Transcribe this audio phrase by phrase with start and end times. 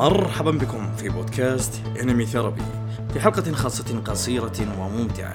[0.00, 2.62] مرحبا بكم في بودكاست Anime Therapy
[3.12, 5.34] في حلقة خاصة قصيرة وممتعة.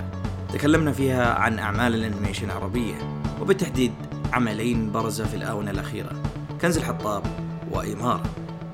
[0.54, 2.94] تكلمنا فيها عن أعمال ال animation العربية
[3.42, 3.94] وبالتحديد
[4.34, 6.12] عملين برزا في الآونة الأخيرة.
[6.62, 7.24] كنز الحطاب
[7.72, 8.24] وإمارة.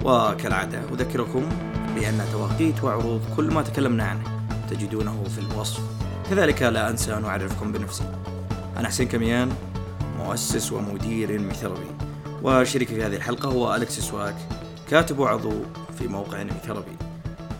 [0.03, 1.49] وكالعادة أذكركم
[1.95, 4.23] بأن تواقيت وعروض كل ما تكلمنا عنه
[4.69, 5.81] تجدونه في الوصف.
[6.29, 8.03] كذلك لا أنسى أن أعرفكم بنفسي.
[8.77, 9.51] أنا حسين كميان
[10.17, 11.91] مؤسس ومدير Anime Therapy
[12.43, 14.35] وشريكي في هذه الحلقة هو أليكس سواك
[14.89, 15.51] كاتب وعضو
[16.01, 16.97] في موقع انمي ثيرابي.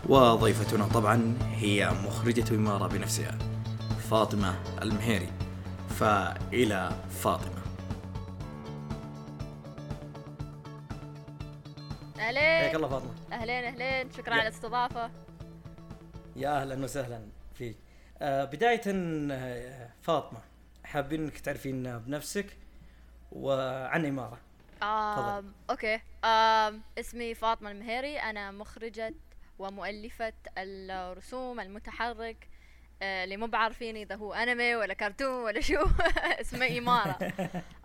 [0.10, 3.38] وضيفتنا طبعا هي مخرجة إمارة بنفسها
[4.10, 5.30] فاطمة المهيري.
[5.90, 7.62] فإلى فاطمة.
[12.18, 13.12] حياك اهلين الله فاطمة.
[13.32, 14.12] أهلين أهلين.
[14.12, 15.12] شكرا على الاستضافة.
[16.36, 17.22] يا أهلا وسهلا
[17.54, 17.78] فيك.
[18.22, 20.40] آه، بداية آه، فاطمة
[20.84, 22.58] حابين انك تعرفين بنفسك
[23.32, 24.38] وعن إمارة.
[24.84, 26.00] آم أوكي.
[26.26, 28.20] آم اسمي فاطمة المهيري.
[28.20, 29.14] أنا مخرجة
[29.60, 32.48] ومؤلفة الرسوم المتحرك
[33.04, 35.86] آه، اللي مو بعارفين إذا هو أنمي ولا كرتون ولا شو.
[36.42, 37.18] اسمه إمارة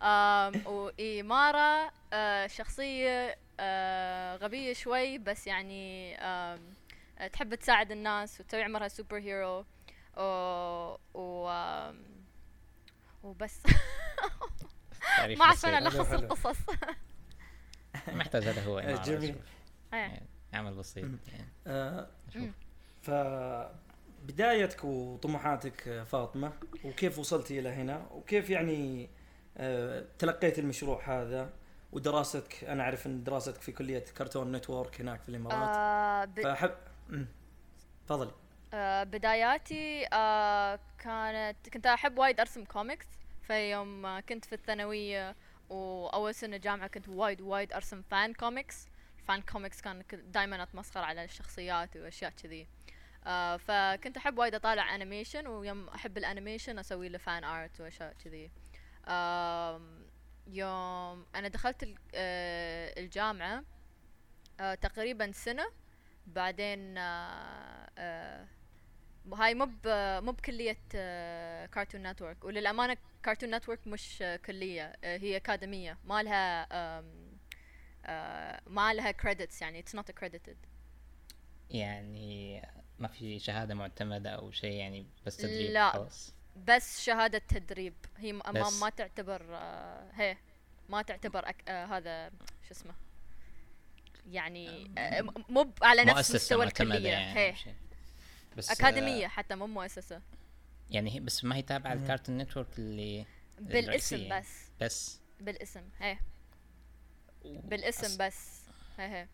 [0.03, 6.60] آم وإمارة آه، شخصية آه، غبية شوي بس يعني آم،
[7.33, 9.64] تحب تساعد الناس وتسوي عمرها superhero
[10.16, 10.22] و,
[11.14, 11.50] و
[13.22, 13.62] وبس.
[15.38, 15.94] ما عشان بسيط.
[15.94, 16.18] الخص حلو.
[16.18, 16.56] القصص
[18.08, 19.36] محتاج هذا هو إمارة جميل.
[19.94, 19.98] إيه.
[19.98, 21.04] يعني عمل بسيط.
[21.04, 22.42] يعني آه، أشوف.
[22.42, 22.52] مم.
[23.02, 26.52] فبدايتك وطموحاتك آه، فاطمة
[26.84, 29.08] وكيف وصلتي إلى هنا وكيف يعني
[29.58, 31.50] آه، تلقيت المشروع هذا
[31.92, 36.75] ودراستك أنا أعرف أن دراستك في كلية كرتون نتورك هناك في الإمارات آه، ب- فأحب
[37.08, 37.26] مم.
[38.06, 38.31] تفضلي
[38.75, 43.06] آه، بداياتي آه، كانت كنت أحب وايد أرسم كوميكس
[43.46, 45.36] في يوم آه، كنت في الثانوية
[45.70, 48.88] وأول سنة جامعة كنت وايد وايد أرسم fan comics
[49.28, 52.68] fan comics كان دائما أتمسخر على الشخصيات وأشياء كذي.
[53.26, 58.12] آه فكنت أحب وايد أطالع animation ويوم أحب ال animation أسوي له fan art وأشياء
[58.24, 58.50] كذي.
[60.46, 61.84] يوم أنا دخلت
[62.14, 63.64] آه، الجامعة
[64.60, 65.66] آه تقريبا سنة.
[66.26, 68.46] بعدين آه
[69.32, 69.70] هاي مو
[70.20, 70.76] مو بكلية
[71.66, 78.94] Cartoon Network وللأمانة Cartoon Network مش آه، كلية آه، هي أكاديمية ما لها آه، ما
[78.94, 80.56] لها credits يعني it's not accredited
[81.70, 82.62] يعني
[82.98, 85.91] ما في شهادة معتمدة أو شيء يعني بس تدريب لا.
[85.91, 88.70] خلاص بس شهادة تدريب هي ما.
[88.81, 90.37] ما تعتبر آه، هي
[90.88, 91.56] ما تعتبر أك...
[91.69, 92.28] آه، هذا
[92.69, 92.94] شو اسمه
[94.31, 97.54] يعني آه، مو على نفس مستوى الكلية يعني هي.
[98.56, 100.22] بس أكاديمية حتى مو مؤسسة آه
[100.91, 102.03] يعني هي بس ما هي تابعة مم.
[102.03, 103.27] ال Cartoon Network اللي
[103.59, 104.28] بالاسم.
[104.39, 106.19] بس بس بالاسم هي
[107.44, 108.61] بالاسم أص- بس
[108.99, 109.28] هي هي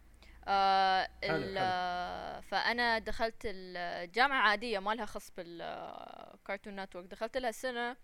[0.46, 1.54] آه حلو، ال- حلو.
[1.58, 7.96] آه، فأنا دخلت الجامعة عادية ما لها خص بال Cartoon Network دخلت لها سنة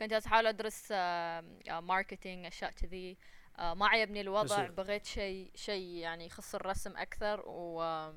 [0.00, 0.92] كنت احاول أدرس
[1.70, 3.16] marketing أشياء كذي
[3.58, 4.66] آه، ما عجبني الوضع.
[4.68, 8.14] بغيت شيء شيء يعني يخص الرسم أكثر و آه،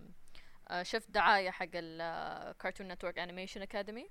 [0.81, 4.09] شفت دعاية حق ال Cartoon Network Animation Academy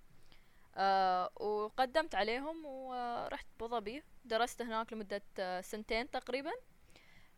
[1.40, 6.50] وقدمت عليهم ورحت ابو ظبي درست هناك لمدة آه، سنتين تقريبا.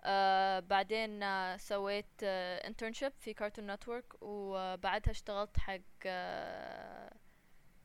[0.05, 7.13] آه بعدين آه سويت internship في Cartoon Network وبعدها اشتغلت حق آه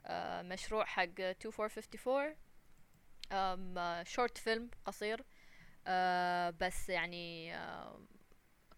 [0.05, 2.35] آه مشروع حق 2454
[3.31, 5.23] آم، آه short film قصير.
[5.87, 7.99] آه بس يعني آه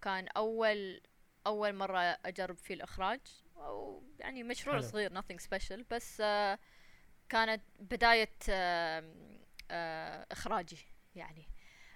[0.02, 1.02] كان أول
[1.48, 3.20] أول مرة أجرب فيه الإخراج.
[3.58, 4.88] أو يعني مشروع حلو.
[4.88, 5.84] صغير nothing special.
[5.92, 6.60] بس آه
[7.30, 9.14] كانت بداية آه
[9.72, 10.86] آه إخراجي
[11.16, 11.50] يعني.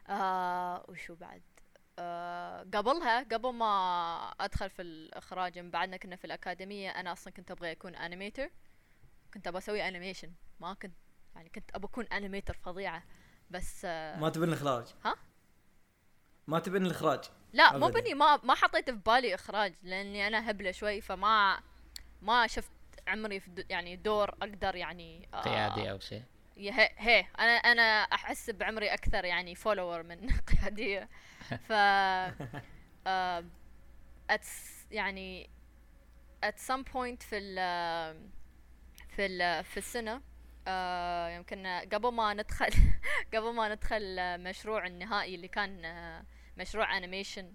[0.08, 1.44] آه وشو بعد؟
[2.00, 6.90] آه قبلها قبل ما أدخل في الإخراج من بعدنا كنا في الأكاديمية.
[6.90, 8.50] أنا أصلا كنت أبغى أكون animator
[9.34, 10.96] كنت أبغى أسوي animation ما كنت
[11.36, 13.04] يعني كنت أبغى أكون animator فظيعة.
[13.50, 15.16] بس آه ما تبين الإخراج؟ ها؟
[16.50, 17.20] ما تبين الإخراج.
[17.54, 17.88] لا مو.
[17.88, 21.60] بني ما ما حطيت في بالي إخراج لأني أنا هبلة شوي فما
[22.22, 22.72] ما شفت
[23.08, 26.24] عمري في د- يعني دور أقدر يعني آه قيادي أو شيء.
[26.58, 31.10] هي, هي أنا أنا أحس بعمري أكثر يعني follower من قيادية.
[31.68, 31.72] ف
[33.08, 33.44] آه
[34.32, 35.50] at s- يعني
[36.46, 37.56] at some point في ال
[39.10, 40.22] في ال في السنة
[40.68, 42.70] آه يمكن قبل ما ندخل
[43.34, 46.24] قبل ما ندخل آه، مشروع النهائي اللي كان آه،
[46.60, 47.54] مشروع animation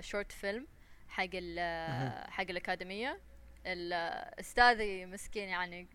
[0.00, 0.66] short film
[1.08, 3.20] حق ال آه، حق الأكاديمية.
[3.66, 3.92] ال-
[4.40, 5.88] أستاذي مسكين يعني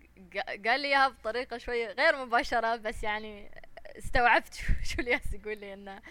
[0.66, 3.50] قال لي إياها بطريقة شوي غير مباشرة بس يعني
[3.98, 6.02] استوعبت شو, شو اللي ياس يقول لي إنه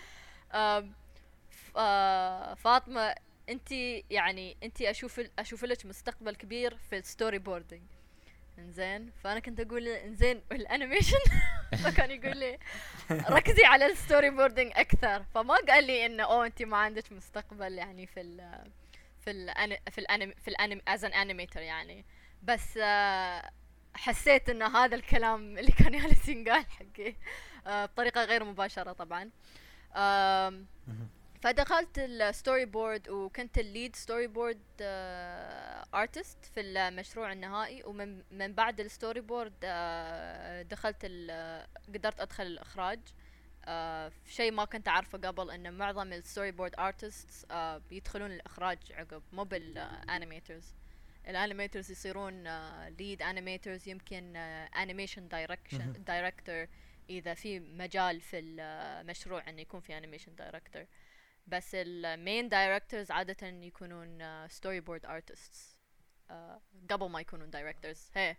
[1.78, 3.16] آه، فاطمة
[3.50, 3.72] انت
[4.12, 7.82] يعني انت أشوف أشوف لك مستقبل كبير في ال storyboarding
[8.60, 9.12] انزين.
[9.24, 11.18] فأنا كنت أقول انزين وال animation
[11.84, 12.60] فكان يقول لي
[13.12, 15.24] ركزي على ال storyboarding أكثر.
[15.24, 18.64] فما قال لي إنه oh انت ما عندك مستقبل يعني في ال
[19.20, 22.06] في ال في الانمي في الانمي as an animator يعني.
[22.44, 23.52] بس آه،
[23.94, 27.16] حسيت إن هذا الكلام اللي كان جالس ينقال حقي
[27.68, 29.30] آه، بطريقة غير مباشرة طبعا.
[31.44, 34.62] فدخلت ال storyboard وكنت ال lead storyboard
[35.94, 37.84] artist في المشروع النهائي.
[37.84, 41.06] ومن من بعد الستوري بورد آه، دخلت
[41.96, 43.00] قدرت أدخل الإخراج.
[43.66, 47.52] آه، شيء ما كنت أعرفه قبل ان معظم ال storyboard artist
[47.90, 50.76] بيدخلون الإخراج عقب مو بال animators
[51.28, 52.44] ال animators يصيرون
[52.88, 56.68] lead animators يمكن animation direction director
[57.10, 60.86] إذا في مجال في المشروع انه يكون في animation director
[61.48, 65.78] بس ال main directors عادة يكونون storyboard artists
[66.90, 68.36] قبل ما يكونون directors هي.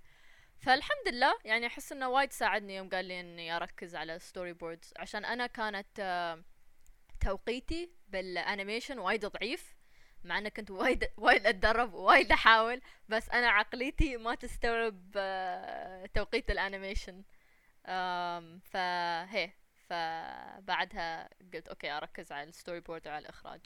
[0.58, 5.24] فالحمد لله يعني أحس إنه وايد ساعدني يوم قال لي إني أركز على storyboards عشان
[5.24, 6.42] أنا كانت آه،
[7.20, 9.74] توقيتي بال animation وايد ضعيف
[10.24, 16.50] مع إني كنت وايد وايد أتدرب ووايد أحاول بس أنا عقليتي ما تستوعب آه، توقيت
[16.50, 17.22] ال animation.
[18.60, 19.52] فهي.
[19.90, 23.60] فبعدها قلت okay أركز على ال storyboard وعلى الإخراج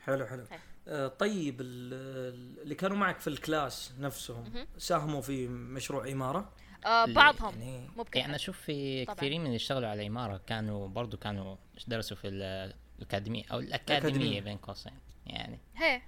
[0.00, 0.58] حلو حلو هي.
[0.88, 4.66] آه طيب ال- اللي كانوا معك في ال class نفسهم.
[4.78, 6.52] ساهموا في مشروع إمارة
[6.86, 8.38] آه بعضهم يعني مو بكل يعني حد.
[8.38, 9.16] أشوف في طبعاً.
[9.16, 11.56] كثيرين من اللي اشتغلوا على الإمارة كانوا برضو كانوا
[11.86, 13.58] درسوا في ال- الأكاديمية أو.
[13.58, 16.02] الأكاديمية بين قوسين يعني هي.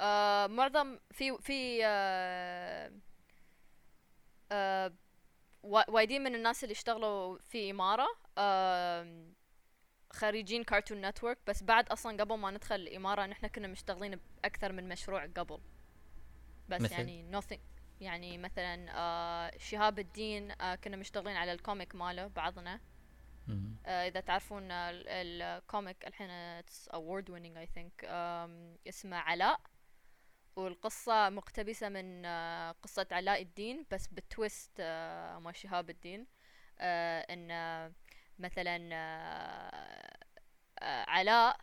[0.00, 2.92] آه معظم في في آه
[4.52, 4.92] آه
[5.88, 8.06] وايدين من الناس اللي اشتغلوا في إمارة
[10.12, 14.88] خريجين كارتون نتورك بس بعد أصلا قبل ما ندخل الإمارة نحن كنا مشتغلين بأكثر من
[14.88, 15.60] مشروع قبل.
[16.68, 17.58] بس مثل؟ يعني nothing.
[18.00, 22.80] يعني مثلا آه شهاب الدين آه كنا مشتغلين على ال comic ماله بعضنا.
[23.86, 28.04] آه، إذا تعرفون ال- ال comic الحين it's award winning I think
[28.88, 29.60] اسمه علاء.
[30.56, 36.26] والقصة مقتبسة من آه، قصة علاء الدين بس بال twist آه، مال شهاب الدين
[36.80, 37.92] آه، إن
[38.38, 38.78] مثلا
[41.08, 41.56] علاء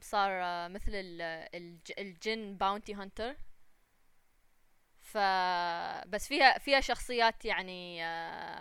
[0.00, 0.30] صار
[0.68, 1.22] مثل ال-
[1.54, 3.36] الج- الجن bounty hunter
[5.00, 5.18] ف
[6.08, 8.00] بس فيها فيها شخصيات يعني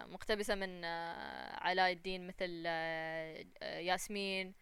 [0.08, 0.86] مقتبسة من
[1.56, 2.66] علاء الدين مثل
[3.62, 4.54] ياسمين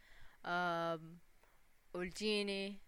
[1.94, 2.80] والجيني.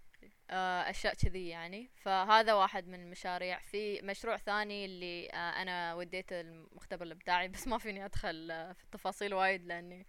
[0.50, 1.90] أشياء كذي يعني.
[1.96, 7.78] فهذا واحد من المشاريع في مشروع ثاني اللي آه، أنا وديت المختبر الإبداعي بس ما
[7.78, 10.06] فيني أدخل آه، في التفاصيل وايد لأني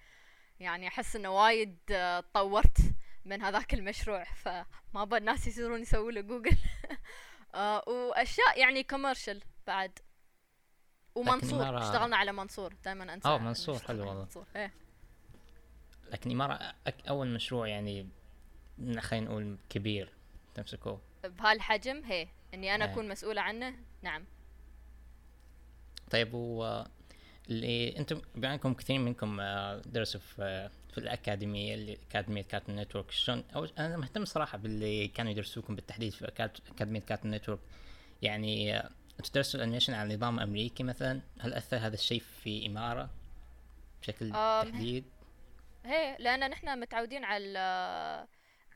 [0.61, 2.79] يعني أحس إنه وايد آه، تطورت
[3.25, 4.25] من هذاك المشروع.
[4.44, 6.56] فما ابى الناس يصيرون يسووا له جوجل.
[7.55, 9.99] آه وأشياء يعني commercial بعد.
[11.15, 11.79] ومنصور.
[11.79, 12.75] اشتغلنا على منصور.
[12.85, 14.21] دائما أنسى إنه منصور، حلو والله.
[14.21, 14.47] منصور.
[14.57, 14.73] إيه.
[16.12, 16.75] لكن إمارة
[17.09, 18.09] أول مشروع يعني
[18.99, 20.15] خلينا نقول كبير.
[20.56, 22.92] تمسكوه بهالحجم هي إني أنا إيه.
[22.92, 23.75] أكون مسؤولة عنه.
[24.02, 24.25] نعم.
[26.10, 26.82] طيب و
[27.50, 33.10] اللي أنتم بما إنكم كثير منكم آه، درسوا في في الأكاديمية اللي أكاديمية كارتون نتورك
[33.10, 36.25] شلون؟ أو أنا مهتم صراحة باللي كانوا يدرسوكم بالتحديد في
[36.70, 37.58] أكاديمية كارتون نتورك.
[38.22, 41.20] يعني آه، أنتم درسوا ال animation على نظام أمريكي مثلا.
[41.38, 43.10] هل أثر هذا الشيء في إمارة
[44.02, 45.04] بشكل تحديد؟
[45.84, 48.26] هي لأن نحن متعودين على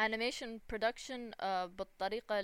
[0.07, 1.31] animation production
[1.67, 2.41] بالطريقة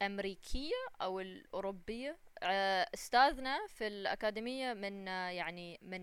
[0.00, 2.18] الامريكية أو الأوروبية.
[2.42, 6.00] آه، أستاذنا في الأكاديمية من آه، يعني من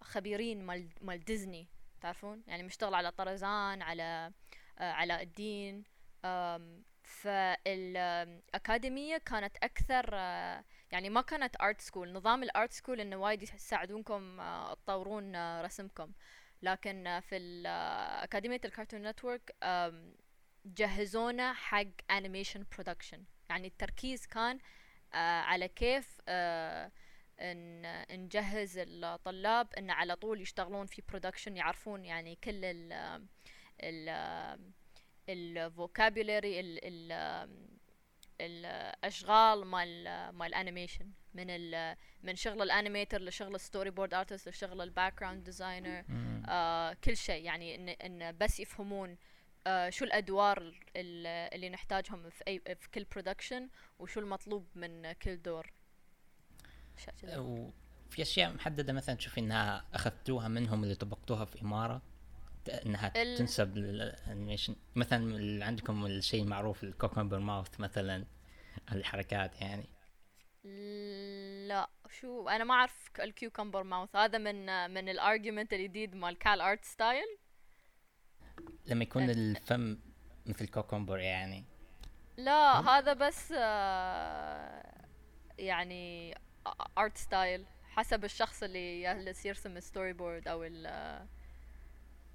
[0.00, 1.68] الخبيرين مال مال ديزني
[2.00, 4.32] تعرفون؟ يعني مشتغل على طرزان على
[4.78, 5.84] آه، علاء الدين.
[7.06, 13.42] فالأكاديمية كانت أكثر آه، يعني ما كانت art school نظام ال art school إنه وايد
[13.42, 16.12] يساعدونكم آه، تطورون آه، رسمكم.
[16.62, 17.62] لكن في
[18.22, 19.54] أكاديمية الكارتون نتورك
[20.66, 24.58] جهزونا حق animation production يعني التركيز كان
[25.14, 26.92] آه، على كيف آه،
[28.10, 32.92] نجهز الطلاب إن على طول يشتغلون في production يعرفون يعني كل ال
[33.80, 34.08] ال
[35.28, 37.12] ال vocabulary ال ال
[38.40, 44.80] الأشغال مال مال animation من ال من شغل ال animator لشغل ال storyboard artist لشغل
[44.80, 46.04] ال background designer.
[46.48, 49.16] آه كل شيء يعني إن إن بس يفهمون
[49.66, 50.58] آه شو الأدوار
[50.96, 55.72] ال- اللي نحتاجهم في أي في كل production وشو المطلوب من كل دور.
[58.08, 62.02] وفي أشياء محددة مثلا تشوفي إنها أخذتوها منهم اللي طبقتوها في إمارة
[62.68, 68.24] إنها ال- تنسب لل animation مثلا ال- عندكم الشيء المعروف ال cucumber mouth مثلا
[68.92, 69.86] الحركات يعني.
[71.68, 71.88] لا
[72.20, 76.84] شو؟ أنا ما أعرف ال cucumber mouth هذا من من ال argument الجديد مال CalArts
[76.84, 77.26] style
[78.86, 79.32] لما يكون أه.
[79.32, 79.98] الفم
[80.46, 81.64] مثل cucumber يعني.
[82.36, 85.04] لا هذا بس آه،
[85.58, 86.34] يعني
[86.98, 90.86] art style حسب الشخص اللي يجلس يرسم ال storyboard أو ال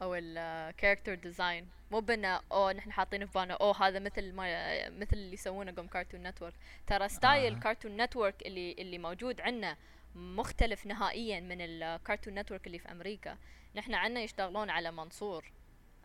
[0.02, 4.90] أو ال character design مو بنا اوه نحن حاطين في بالنا اوه هذا مثل ما
[4.90, 6.54] مثل اللي يسوونه قم كارتون نتورك
[6.88, 7.60] ترى style آه.
[7.60, 9.78] كارتون نتورك اللي اللي موجود عندنا
[10.16, 13.38] مختلف نهائيا من الكارتون نتورك اللي في أمريكا
[13.76, 15.52] نحن عندنا يشتغلون على منصور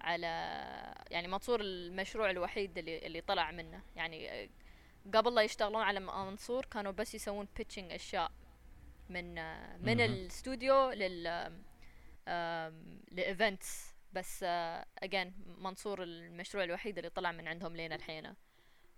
[0.00, 0.26] على
[1.10, 4.48] يعني منصور المشروع الوحيد اللي اللي طلع منه يعني
[5.14, 8.30] قبل لا يشتغلون على منصور كانوا بس يسوون pitching أشياء
[9.10, 9.34] من
[9.82, 10.00] من.
[10.00, 11.52] الاستوديو لل
[13.10, 13.94] ل events.
[14.12, 14.42] بس
[14.98, 18.34] again منصور المشروع الوحيد اللي طلع من عندهم لين الحين.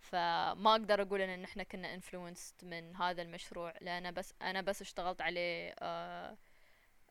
[0.00, 5.20] فما أقدر أقول إن إحنا كنا influenced من هذا المشروع لأن بس أنا بس اشتغلت
[5.20, 6.36] عليه آه،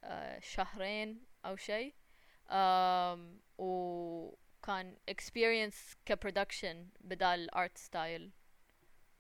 [0.04, 1.94] آه، شهرين أو شيء
[3.58, 8.32] وكان experience ك production بدال art style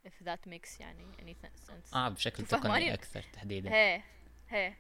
[0.10, 1.96] if that makes يعني any sense.
[1.96, 3.74] آه بشكل؟ تقني أكثر تحديدا.
[3.74, 4.04] هي
[4.50, 4.74] هي.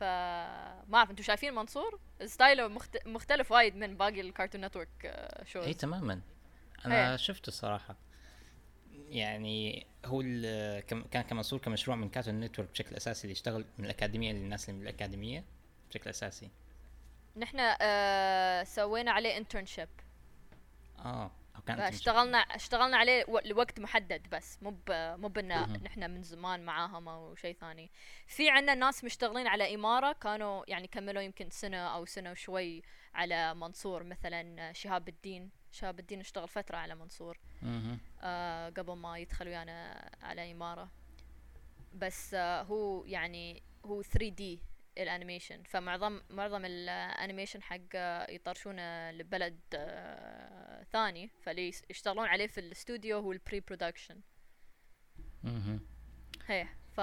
[0.00, 3.06] فما أعرف أنتم شايفين منصور؟ ستايله مخت...
[3.06, 6.20] مختلف وايد من باقي الكارتون نتورك shows اي تماما.
[6.86, 7.16] أنا إيه.
[7.16, 7.96] شفته الصراحه
[9.08, 10.22] يعني هو
[11.10, 14.86] كان كمنصور كمشروع من كارتون نتورك بشكل أساسي اللي يشتغل من الأكاديمية للناس اللي من
[14.86, 15.44] الأكاديمية
[15.90, 16.50] بشكل أساسي.
[17.36, 19.88] نحن آه سوينا عليه internship
[20.98, 21.30] آه.
[21.66, 24.62] فاشتغلنا اشتغلنا عليه لوقت محدد بس.
[24.62, 25.82] مو مو بنا مهم.
[25.82, 27.90] نحن من زمان معاهم أو شيء ثاني.
[28.26, 32.82] في عندنا ناس مشتغلين على إمارة كانوا يعني كملوا يمكن سنة أو سنة وشوي
[33.14, 35.50] على منصور مثلا شهاب الدين.
[35.72, 37.38] شهاب الدين اشتغل فترة على منصور.
[38.20, 40.88] آه قبل ما يدخل ويانا على إمارة.
[41.94, 44.42] بس آه هو يعني هو 3D
[44.98, 52.26] ال animation فمعظم معظم ال animation حق آه، يطرشونه لبلد آه ثاني فاللي يس- يشتغلون
[52.26, 54.20] عليه في الاستوديو هو ال pre-production
[55.44, 55.80] مهم.
[56.46, 56.98] هي ف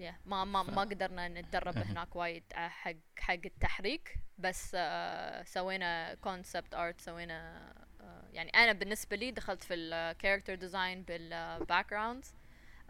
[0.00, 6.14] يا ما ما ما قدرنا نتدرب هناك وايد ع- حق حق التحريك بس آه سوينا
[6.14, 7.68] concept art سوينا
[8.00, 12.24] آه يعني أنا بالنسبة لي دخلت في ال character design بال background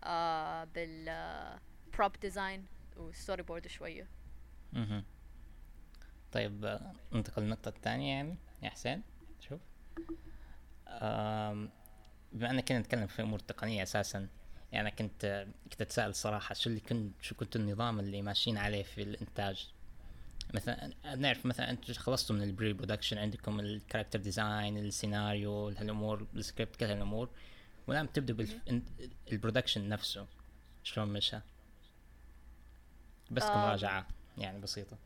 [0.05, 2.67] آه بال prop design وال
[2.97, 4.09] storyboard شوية.
[4.73, 5.05] مهم.
[6.33, 8.37] طيب آه، ننتقل للنقطة الثانية يعني.
[8.63, 9.03] يا حسين
[9.41, 9.61] شوف.
[12.33, 14.29] بما اننا كنا نتكلم في أمور تقنية أساسا
[14.73, 18.83] يعني كنت آه، كنت أتساءل الصراحة شو اللي كنت شو كنت النظام اللي ماشيين عليه
[18.83, 19.69] في الإنتاج؟
[20.55, 26.77] مثلا نعرف مثلا أنتم خلصتوا من ال pre-production عندكم ال character design السيناريو هالأمور السكريبت
[26.77, 27.31] كل هالأمور.
[27.87, 28.47] والآن تبدوا
[29.31, 30.27] بال production نفسه.
[30.83, 31.39] شلون مشى؟
[33.31, 33.49] بس آم.
[33.49, 34.07] كمراجعة.
[34.41, 34.99] يعني بسيطة.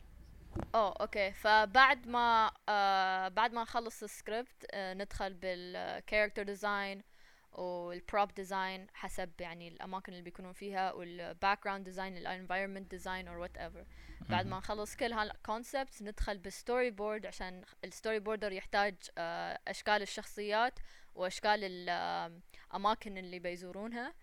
[0.75, 1.31] أوه okay.
[1.31, 7.03] فبعد ما آه بعد ما نخلص السكريبت آه ندخل بال character design
[7.51, 13.37] وال prop design حسب يعني الأماكن اللي بيكونون فيها وال background design ال environment design
[13.37, 13.85] or whatever
[14.29, 20.01] بعد ما نخلص كل هال concepts ندخل بال storyboard عشان ال storyboarder يحتاج آه أشكال
[20.01, 20.79] الشخصيات
[21.15, 24.13] وأشكال الاماكن اللي بيزورونها.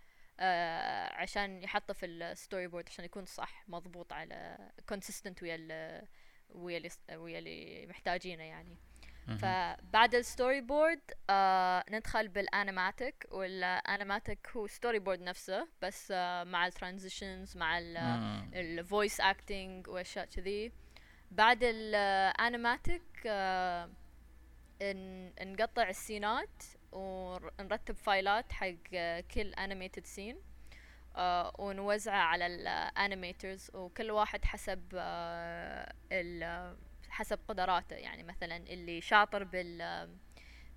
[0.41, 6.07] آه عشان يحطه في ال storyboard عشان يكون صح مضبوط على consistent ويا ال-
[6.51, 8.77] ويا اللي ويا اللي محتاجينه يعني.
[9.39, 16.67] فبعد ال storyboard آه ندخل بال animatic وال animatic هو storyboard نفسه بس آه مع
[16.67, 17.79] ال transitions مع.
[18.55, 20.73] ال voice acting وأشياء كذي
[21.31, 23.91] بعد ال animatic آه
[24.83, 30.37] ن- نقطع ال scene ات ونرتب file ات حق آه، كل animated scene
[31.17, 36.77] آه ونوزعه على ال animators وكل واحد حسب آه ال
[37.09, 37.97] حسب قدراته.
[37.97, 40.09] يعني مثلا اللي شاطر بال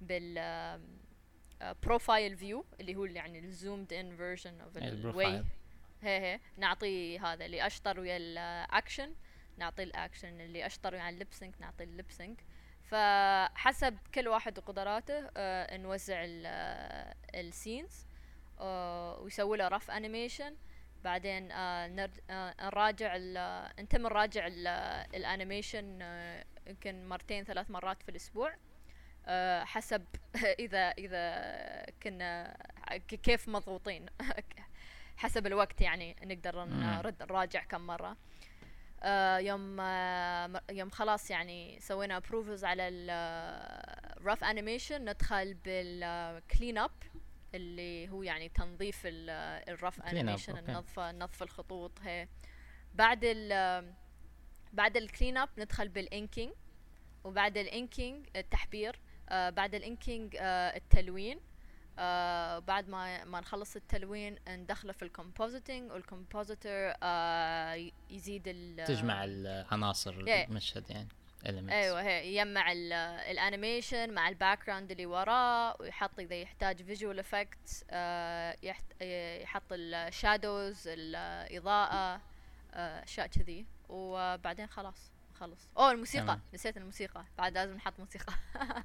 [0.01, 0.39] بال
[1.84, 5.44] profile view اللي هو يعني ال zoomed in version of ال Y
[6.01, 6.39] هي هي.
[6.58, 9.13] نعطيه هذا اللي أشطر ويا الاكشن
[9.58, 12.43] نعطيه الاكشن اللي أشطر ويا اللبسنك نعطيه اللبسنك
[12.90, 16.18] فحسب كل واحد وقدراته آه نوزع
[17.36, 18.06] ال scenes
[18.60, 20.56] آه ويسوي له rough animation
[21.04, 24.68] بعدين آه نرد آه نراجع ال- نتم نراجع ال-
[25.15, 28.54] ال animation آه يمكن مرتين ثلاث مرات في الأسبوع.
[29.28, 30.06] آه حسب
[30.66, 32.58] إذا إذا كنا
[33.08, 34.06] كيف مضغوطين.
[35.18, 36.84] حسب الوقت يعني نقدر مم.
[36.84, 38.08] نرد نراجع كم مرة.
[38.10, 38.16] آه
[39.39, 46.92] يوم آه يوم خلاص يعني سوينا approvals على ال rough animation ندخل بال clean up
[47.55, 50.72] اللي هو يعني تنظيف ال rough clean animation okay.
[50.72, 52.27] النظف نظف الخطوط هي
[52.93, 53.93] بعد ال
[54.74, 56.53] بعد ال clean up ندخل بال inking
[57.24, 61.39] وبعد ال inking التحبير آه بعد ال inking آه التلوين
[62.00, 68.86] آه بعد ما ما نخلص التلوين ندخله في ال compositing وال compositor آه يزيد ال
[68.88, 70.14] تجمع العناصر.
[70.14, 71.08] المشهد يعني
[71.46, 71.72] elements.
[71.72, 72.94] أيوه هي يجمع ال-
[73.32, 77.84] ال animation مع ال background اللي وراه ويحط إذا يحتاج visual effects
[79.42, 82.22] يحط ال shadows الاضاءه
[82.74, 86.42] آه، أشياء كذي وبعدين خلاص خلص أوه الموسيقى تمام.
[86.54, 88.34] نسيت الموسيقى بعد لازم نحط موسيقى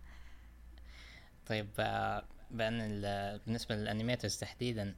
[1.46, 4.94] طيب آه، بأن ال- بالنسبة لل animators تحديدا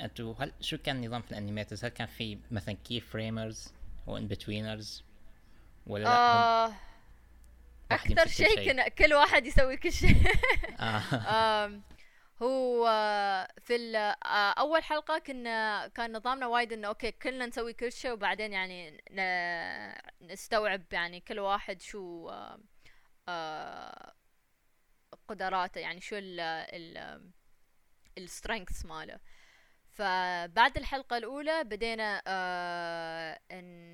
[0.00, 3.72] أنتوا هل شو كان النظام في ال animators؟ هل كان في مثلا key framers
[4.06, 5.04] و in-betweeners
[5.86, 6.72] ولا لا آه
[7.90, 10.16] واحد أكثر شيء كنا كل واحد يسوي كل شيء
[10.80, 11.80] آه.
[12.42, 12.86] هو
[13.60, 18.12] في ال- آه، أول حلقة كنا كان نظامنا وايد إنه okay كلنا نسوي كل شيء
[18.12, 19.02] وبعدين يعني
[20.22, 22.58] نستوعب يعني كل واحد شو آه،
[23.28, 24.12] آه،
[25.28, 27.30] قدراته يعني شو ال ال
[28.18, 29.20] ال strengths ماله.
[29.92, 33.40] فبعد الحلقة الأولى بدينا آه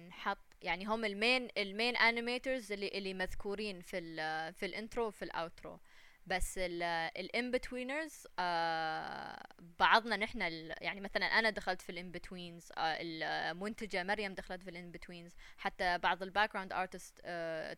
[0.09, 4.73] نحط يعني هم ال main ال main animators اللي اللي مذكورين في ال في ال
[4.73, 5.81] intro وفي ال outro
[6.27, 9.47] بس ال in-betweeners آه
[9.79, 10.41] بعضنا نحن
[10.81, 15.99] يعني مثلا أنا دخلت في ال in-betweens آه المنتجه مريم دخلت في ال in-betweens حتى
[15.99, 17.21] بعض ال background artists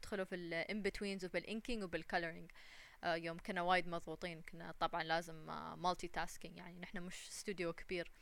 [0.02, 5.02] دخلوا في ال in-betweens وبال inking وبال coloring آه يوم كنا وايد مضغوطين كنا طبعا
[5.02, 5.46] لازم
[5.82, 8.12] multitasking يعني نحن مش استوديو كبير.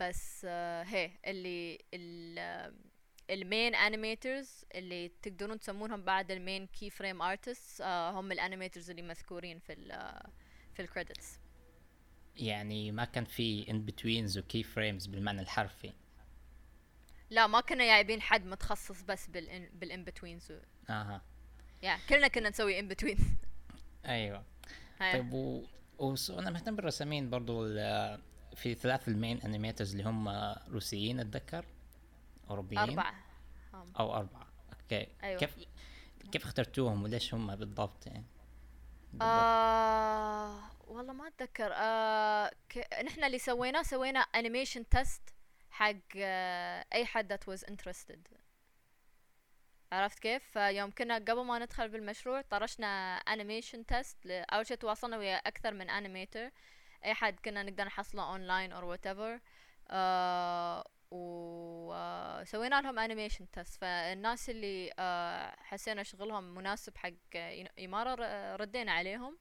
[0.00, 1.78] بس آه، هي اللي
[3.30, 8.90] ال main animators اللي تقدرون تسمونهم بعد ال main key frame artists هم ال animators
[8.90, 10.20] اللي مذكورين في ال
[10.74, 11.38] في ال credits
[12.36, 15.92] يعني ما كان في in-betweens و key frames بالمعنى الحرفي.
[17.30, 19.26] لا ما كنا جايبين حد متخصص بس
[19.72, 20.52] بال in-betweens
[20.90, 21.22] أها.
[21.82, 23.18] yeah كلنا كنا نسوي in-between
[24.06, 24.44] أيوه.
[25.00, 25.64] طيب و...
[25.98, 27.64] وس- أنا مهتم بالرسامين برضو
[28.56, 30.28] في ثلاث ال main animators اللي هم
[30.72, 31.64] روسيين أتذكر؟
[32.50, 33.14] أوروبيين؟ أربعة.
[33.74, 33.92] هم.
[33.98, 34.46] أو أربعة.
[34.82, 35.06] okay.
[35.22, 35.38] أيوة.
[35.40, 35.56] كيف
[36.32, 38.24] كيف اخترتوهم وليش هم بالضبط يعني؟
[39.12, 39.28] بالضبط.
[39.28, 41.72] آه والله ما أتذكر.
[41.74, 42.86] آه ك...
[43.04, 45.22] نحن اللي سويناه سوينا animation test
[45.70, 48.18] حق آه أي حد that was interested.
[49.92, 55.36] عرفت كيف؟ فيوم كنا قبل ما ندخل بالمشروع طرشنا animation test أول شيء تواصلنا ويا
[55.36, 56.50] أكثر من animator
[57.04, 59.40] أي حد كنا نقدر نحصله online or whatever
[61.10, 67.10] وسوينا لهم animation test فالناس اللي آه حسينا شغلهم مناسب حق
[68.14, 69.38] ر- ردينا عليهم.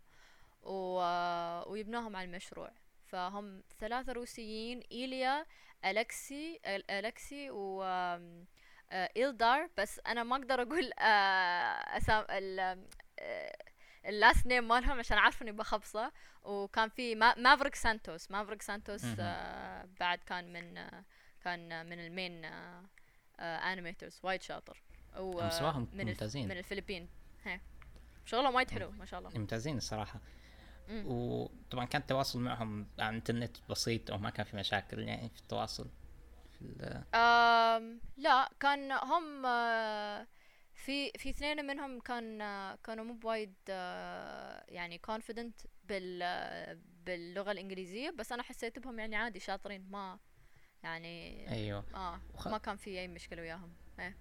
[0.64, 1.00] و...
[1.02, 2.72] آه، ويبناهم على المشروع.
[3.08, 5.46] فهم ثلاثة روسيين إيليا
[5.86, 6.60] ألكسي
[6.90, 8.44] ألكسي و آه،
[8.92, 12.86] إلدار بس أنا ما أقدر أقول آه، أسام ال
[14.06, 16.12] ال last name مالهم عشان عارفة إني بخبصة
[16.44, 17.36] وكان في ما...
[17.36, 19.06] مافريك سانتوس مافريك سانتوس.
[19.20, 21.04] آه بعد كان من آه
[21.44, 22.84] كان من ال main آه
[23.40, 24.84] آه animators وايد شاطر
[25.18, 25.50] و.
[25.94, 26.48] ممتازين.
[26.48, 27.10] من الفلبين
[27.44, 27.60] هي
[28.26, 30.20] شغلهم وايد حلو ما شاء الله ممتازين الصراحة
[30.88, 31.04] مم.
[31.08, 35.90] وطبعا كان التواصل معهم عن انترنت بسيط أو ما كان في مشاكل يعني في التواصل
[38.18, 40.28] لا كان هم آه،
[40.74, 46.24] في في اثنين منهم كان آه، كانوا مو بوايد آه، يعني confident بال
[47.06, 50.20] باللغة الإنجليزية بس أنا حسيت بهم يعني عادي شاطرين ما
[50.84, 51.84] يعني أيوه.
[51.96, 53.74] آه وخ- ما كان في أي مشكلة وياهم.
[54.00, 54.16] إيه.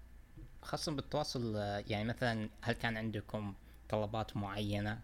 [0.62, 3.54] خاصة بالتواصل يعني مثلا هل كان عندكم
[3.88, 5.00] طلبات معينة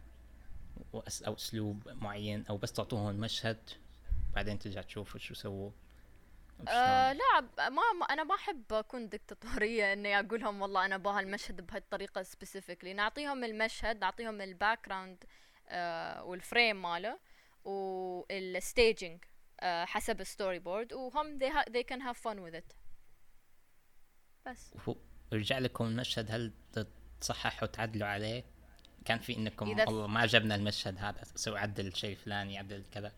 [0.93, 3.59] وأس أو أسلوب معين أو بس تعطوهم المشهد
[4.35, 5.73] بعدين ترجع تشوفوا شو سووا أو
[6.69, 11.21] آه؟ لا ما, ما أنا ما أحب أكون دكتاتوريه إني أقول لهم والله أنا أبغى
[11.21, 15.25] المشهد بهالطريقة specifically نعطيهم المشهد نعطيهم ال background
[15.69, 17.19] آه وال frame ماله
[17.65, 19.27] وال staging
[19.61, 22.75] آه حسب ال storyboard وهم they, ha- they can have fun with it.
[24.47, 24.75] بس.
[25.33, 26.53] ويرجع لكم المشهد هل
[27.21, 28.45] تصححوا تعدلوا عليه؟
[29.05, 33.13] كان في إنكم والله ما عجبنا المشهد هذا سوي عدل الشيء الفلاني عدل كذا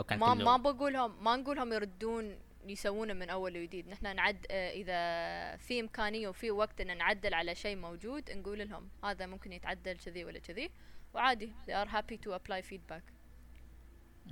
[0.00, 3.88] أو كان ما ما بقولهم ما نقولهم يردون يسوونه من أول وجديد.
[3.88, 8.88] نحن نعد آه، إذا في إمكانية وفي وقت إن نعدل على شيء موجود نقول لهم
[9.04, 10.70] هذا ممكن يتعدل كذي ولا كذي
[11.14, 13.02] وعادي they are happy to apply feedback.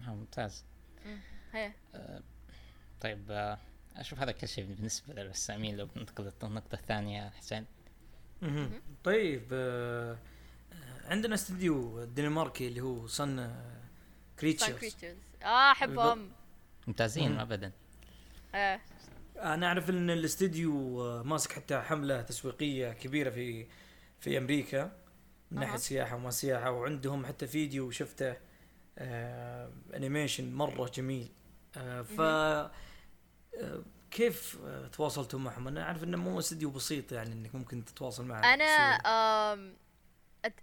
[0.08, 0.64] آه، ممتاز.
[1.06, 1.18] مم.
[1.52, 1.72] هي
[3.00, 3.58] طيب آه،
[3.96, 7.66] أشوف هذا كل شيء بالنسبة للرسامين لو بننتقل للنقطه الثانية حسين.
[9.04, 10.12] طيب آه،
[10.72, 13.54] آه، عندنا استديو دنماركي اللي هو صن
[14.40, 16.30] كريتشرز كريتشرز آه أحبهم.
[16.86, 17.38] ممتازين مم.
[17.38, 17.72] ابدا.
[18.56, 18.80] إيه
[19.36, 23.66] أنا أعرف إن الاستديو آه، ماسك حتى حملة تسويقية كبيرة في
[24.20, 24.92] في أمريكا
[25.50, 25.76] من ناحية.
[25.76, 28.36] سياحة وما سياحة وعندهم حتى فيديو شفته
[28.98, 31.28] آه animation مرة جميل
[31.76, 32.70] آه ف آه
[34.10, 38.54] كيف آه تواصلتوا معهم؟ أنا أعرف إنه مو استديو بسيط يعني إنك ممكن تتواصل معه
[38.54, 38.64] أنا.
[39.54, 39.76] آم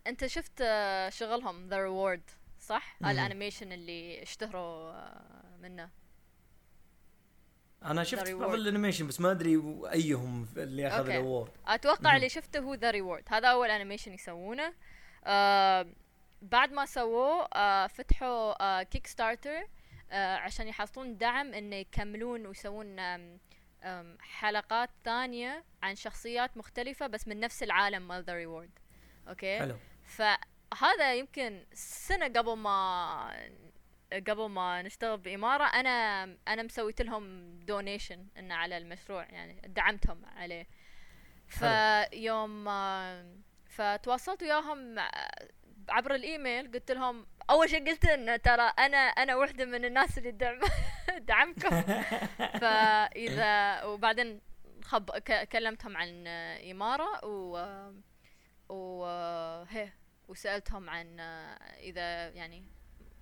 [0.08, 0.63] أنت شفت
[1.10, 2.21] شغلهم The Reward
[2.60, 4.93] صح؟ ال animation اللي اشتهروا
[5.62, 5.89] منه
[7.85, 8.53] أنا شفت بعض.
[8.53, 11.09] ال animation بس ما أدري أيهم اللي أخذ.
[11.09, 12.15] ال award أتوقع.
[12.15, 14.73] اللي شفته هو The Reward هذا أول animation يسوونه
[15.25, 15.85] آه
[16.41, 19.67] بعد ما سووه آه فتحوا آه Kickstarter
[20.11, 23.39] آه عشان يحصلون دعم انه يكملون ويسوون آم
[23.83, 28.69] آم حلقات ثانية عن شخصيات مختلفة بس من نفس العالم مال The Reward
[29.29, 33.49] okay حلو فهذا يمكن سنة قبل ما
[34.13, 40.67] قبل ما نشتغل بإمارة أنا أنا مسويت لهم donation إنه على المشروع يعني دعمتهم عليه.
[41.47, 42.69] فيوم
[43.69, 45.49] فتواصلت وياهم آه،
[45.89, 50.32] عبر الإيميل قلت لهم أول شيء قلت إن ترى أنا أنا واحدة من الناس اللي
[50.32, 50.60] دعم
[51.32, 51.82] دعمكم.
[52.62, 54.41] فإذا وبعدين
[54.84, 55.12] خب
[55.52, 56.28] كلمتهم عن
[56.71, 57.58] إمارة و
[58.69, 59.06] و
[60.28, 62.63] وسألتهم عن آه، إذا يعني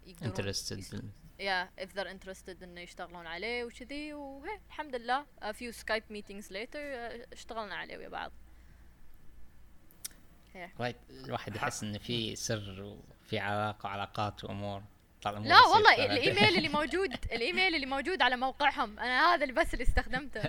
[0.05, 5.25] يقدرون انترستد يا if they're interested إنه يشتغلون عليه وكذي وهي الحمد لله.
[5.41, 8.31] A few skype meetings later آه، اشتغلنا عليه ويا بعض.
[10.79, 14.83] وايد الواحد يحس انه في سر وفي علاقة وعلاقات وأمور
[15.25, 16.05] لا والله.
[16.05, 20.41] الإيميل اللي موجود الإيميل اللي موجود على موقعهم أنا هذا اللي بس اللي استخدمته.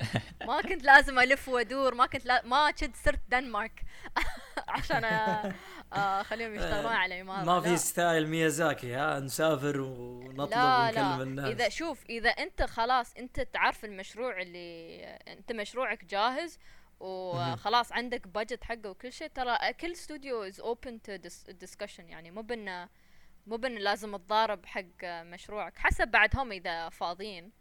[0.47, 3.83] ما كنت لازم ألف وأدور ما كنت لا ما كنت صرت دنمارك.
[4.69, 5.05] عشان
[5.93, 7.77] آه، آه، اخليهم يشتغلون على امارة ما في.
[7.77, 11.47] style ميازاكي ها نسافر ونطلب لا ونكلم لا الناس.
[11.47, 16.59] إذا شوف إذا أنت خلاص أنت تعرف المشروع اللي أنت مشروعك جاهز
[17.01, 21.17] وخلاص عندك budget حقه وكل شيء ترى كل studio is open to
[21.49, 22.89] discussion يعني مو بانه
[23.47, 27.53] مو بانه لازم تضارب حق مشروعك حسب بعد هم إذا فاضيين.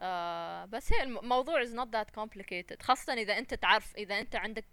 [0.00, 4.64] آه بس هي الموضوع is not that complicated خاصة إذا أنت تعرف إذا أنت عندك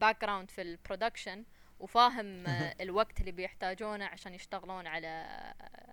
[0.00, 1.44] background في ال production
[1.80, 2.44] وفاهم
[2.80, 5.26] الوقت اللي بيحتاجونه عشان يشتغلون على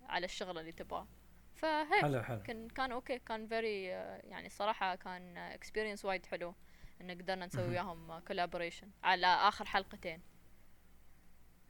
[0.10, 1.08] على الشغل اللي تبغاه.
[1.56, 2.42] فهي حلو حلو.
[2.44, 6.54] كان كان okay كان very يعني صراحة كان experience وايد حلو
[7.02, 10.22] إن قدرنا نسوي وياهم كولابوريشن على آخر حلقتين.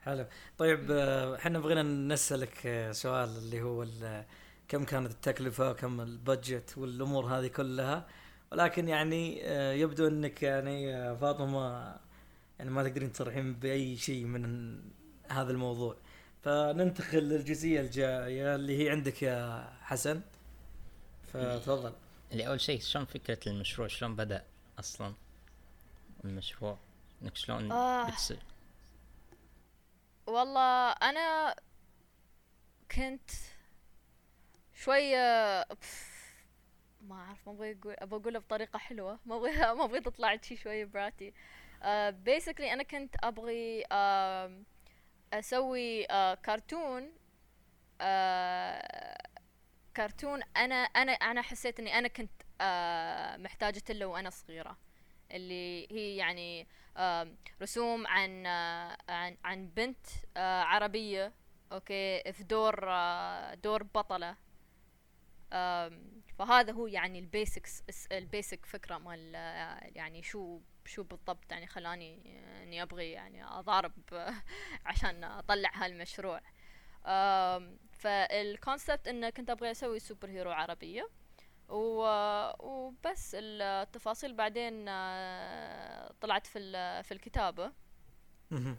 [0.01, 0.25] حلو.
[0.57, 0.91] طيب
[1.35, 3.85] إحنا بغينا نسألك آه، سؤال اللي هو
[4.67, 8.07] كم كانت التكلفة كم البادجت والأمور هذه كلها؟
[8.51, 9.39] ولكن يعني
[9.79, 11.95] يبدو إنك يعني فاطمة
[12.59, 14.81] يعني ما تقدرين تصرحين بأي شيء من
[15.29, 15.97] هذا الموضوع.
[16.43, 20.21] فننتقل للجزئية الجاية اللي هي عندك يا حسن.
[21.33, 21.93] فتفضل.
[22.31, 24.45] اللي اول شيء شلون فكرة المشروع؟ شلون بدأ
[24.79, 25.13] أصلا
[26.25, 26.77] المشروع؟
[27.21, 28.13] إنك شلون آه.
[30.27, 31.55] والله أنا
[32.91, 33.31] كنت
[34.75, 35.17] شوية
[37.01, 39.19] ما أعرف ما أبغى أقول أبغى أقولها بطريقة حلوة.
[39.25, 41.33] ما أبغى ما أبغى تطلع شي شوية براتي
[42.09, 44.65] بيسكلي أنا كنت أبغي آم،
[45.33, 47.11] أسوي آه، كرتون
[48.01, 49.17] آه،
[49.97, 54.77] كرتون أنا أنا أنا حسيت إني أنا كنت آه، محتاجة له وأنا صغيرة
[55.31, 56.67] اللي هي يعني
[57.61, 61.33] رسوم عن آه، عن عن بنت آه، عربية
[61.71, 64.35] أوكي في دور آه، دور بطلة.
[66.39, 71.67] فهذا هو يعني ال basics ال basic فكرة مال آه، يعني شو شو بالضبط يعني
[71.67, 73.93] خلاني إني أبغي يعني أضارب
[74.85, 76.41] عشان أطلع هالمشروع.
[77.91, 81.09] فال concept انه كنت أبغى أسوي super hero عربية.
[81.69, 82.01] و...
[82.59, 86.59] وبس التفاصيل بعدين آه، طلعت في
[87.03, 87.73] في الكتابة.
[88.51, 88.77] مهم.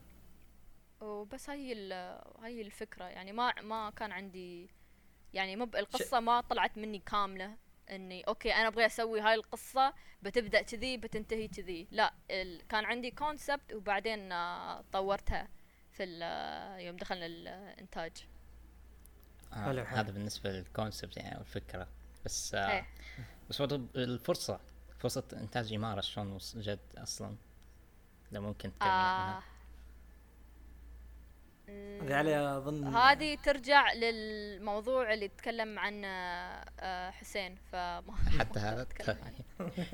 [1.01, 1.93] وبس هاي
[2.43, 4.71] هاي الفكرة يعني ما ما كان عندي
[5.33, 7.57] يعني مو القصة ما طلعت مني كاملة.
[7.91, 11.89] إني أوكي أنا أبغى أسوي هاي القصة بتبدأ كذي بتنتهي كذي.
[11.91, 12.67] لا ال...
[12.67, 15.49] كان عندي concept وبعدين آه، طورتها
[15.93, 18.27] في ال- يوم دخلنا الإنتاج.
[19.53, 19.83] آه.
[19.83, 21.89] هذا بالنسبة للكونسبت يعني أو الفكرة.
[22.25, 22.87] بس آه إيه.
[23.51, 24.61] بس برضو الفرصة
[24.99, 27.37] فرصة إنتاج إمارة شلون جد أصلا؟
[28.33, 28.95] لو ممكن تكلمي آه.
[28.95, 29.43] عنها
[31.69, 38.85] هذه عليها اظن هذه ترجع للموضوع اللي تكلم عنه آه، حسين فما حتى هذا؟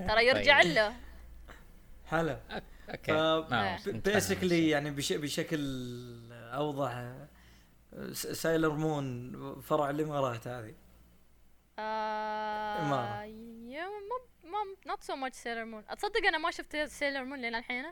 [0.09, 0.73] ترى يرجع طيب.
[0.73, 0.97] له.
[2.07, 2.37] حلو
[2.91, 3.13] أوكي.
[3.13, 3.79] آه.
[3.87, 4.69] basically الشيء.
[4.69, 5.59] يعني بش بشكل
[6.33, 7.13] أوضح
[8.13, 10.75] سايلر مون فرع الإمارات هذه.
[11.79, 13.25] آه إمارة.
[13.69, 17.55] يا مو ما not so much سيلر مون أتصدق أنا ما شفت سيلر مون لين
[17.55, 17.85] الحين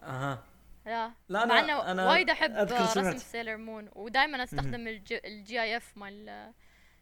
[0.00, 0.44] أها.
[0.86, 3.16] لا لا، مع أنا- إنه أنا وايد أحب أذكر رسم.
[3.18, 4.88] سيلر مون ودائما أستخدم
[5.24, 6.52] ال GIF مال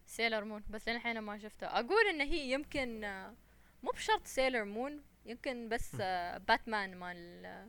[0.06, 3.34] سيلر مون بس لين الحين ما شفته أقول إن هي يمكن آه،
[3.82, 7.66] مو بشرط سيلر مون يمكن بس آه، باتمان مال آه،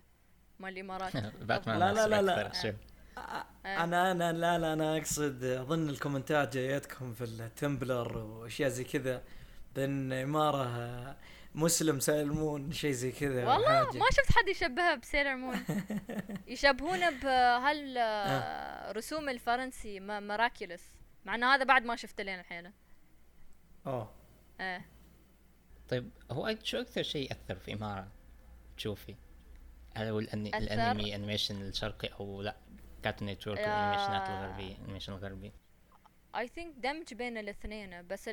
[0.59, 1.17] مال الإمارات
[1.49, 2.51] باتمان لا، لا، لا، لا.
[3.17, 3.45] آه.
[3.65, 8.83] أنا أنا لا لا أنا أقصد أظن ال comment ات جايتكم في التمبلر وأشياء زي
[8.83, 9.21] كذا
[9.75, 11.15] بأن إمارة
[11.55, 13.97] Muslim سايلر مون شيء زي كذا والله حاجة.
[13.97, 15.55] ما شفت حد يشبهها بسيلر مون.
[16.47, 20.83] يشبهونه بهال آه، رسوم الفرنسي مراكيولس
[21.25, 22.71] مع ان هذا بعد ما شفته لين الحين.
[23.87, 24.11] أوه.
[24.59, 24.85] إيه.
[25.89, 28.07] طيب هو شو أكثر شيء اثر في إمارة؟
[28.77, 29.15] تشوفي؟
[29.95, 32.55] هل هو؟ الأنمي animation الشرقي أو لا؟
[33.03, 35.51] كارتون نتورك وال animation ات الغربية ال animation الغربي.
[36.39, 38.29] I think دمج بين الاثنين بس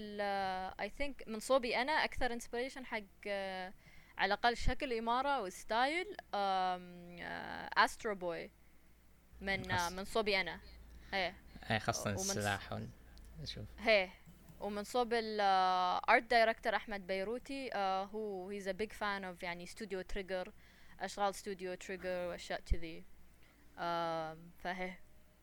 [0.81, 3.73] I think من صوبي أنا أكثر inspiration حق آه،
[4.19, 6.17] على الأقل شكل إمارة و style
[7.77, 8.51] استرو بوي
[9.41, 10.61] من آه، من صوبي أنا.
[11.15, 11.35] إيه
[11.71, 12.79] اي خاصة السلاح.
[13.45, 14.11] شوف هي.
[14.61, 19.65] ومن صوب ال art director أحمد بيروتي آه هو he's a big fan of يعني
[19.65, 20.53] استوديو تريجر
[21.01, 23.05] أشغال استوديو تريجر وأشياء كذي.
[23.79, 24.95] آم، فهي.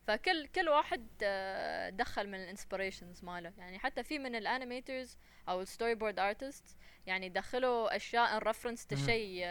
[0.10, 3.54] فكل كل واحد آه، دخل من ال inspirations ماله.
[3.58, 5.18] يعني حتى في من ال animators
[5.50, 8.98] أو ال storyboard artist يعني دخلوا أشياء reference مم.
[8.98, 9.46] تشي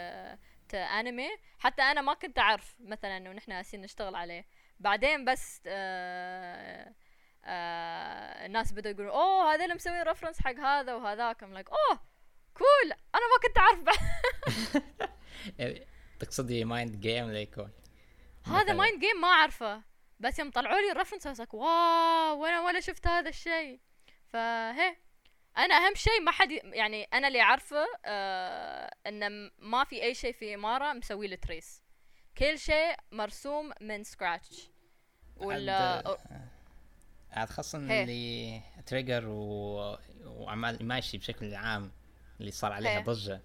[0.75, 4.47] انمي حتى أنا ما كنت أعرف مثلا إنه نحن هسين نشتغل عليه.
[4.81, 6.95] بعدين بس آه
[7.45, 11.43] آه الناس بدأوا يقولوا أوه هذول مسوين reference حق هذا وهذاك.
[11.43, 12.01] I'm like oh
[12.55, 14.01] cool أنا ما كنت أعرف.
[15.59, 15.87] يعني
[16.21, 17.71] تقصدي Mind Game ليكون
[18.47, 18.73] هذا.
[18.73, 19.88] Mind Game ما أعرفه.
[20.21, 23.81] بس يوم طلعوا لي was like wow وأنا ولا شفت هذا الشيء
[24.27, 24.97] فهي
[25.59, 30.33] أنا أهم شيء ما حد يعني أنا اللي أعرفه آه إن ما في أي شيء
[30.33, 31.83] في إمارة مسوي له trace
[32.39, 34.71] كل شيء مرسوم من scratch
[35.37, 36.19] ولا عاد
[37.33, 37.79] عاد خاصة.
[37.79, 39.97] اللي تريجر و...
[40.25, 41.93] وعمال ماشي بشكل عام
[42.41, 43.03] اللي صار عليها هي.
[43.03, 43.41] ضجة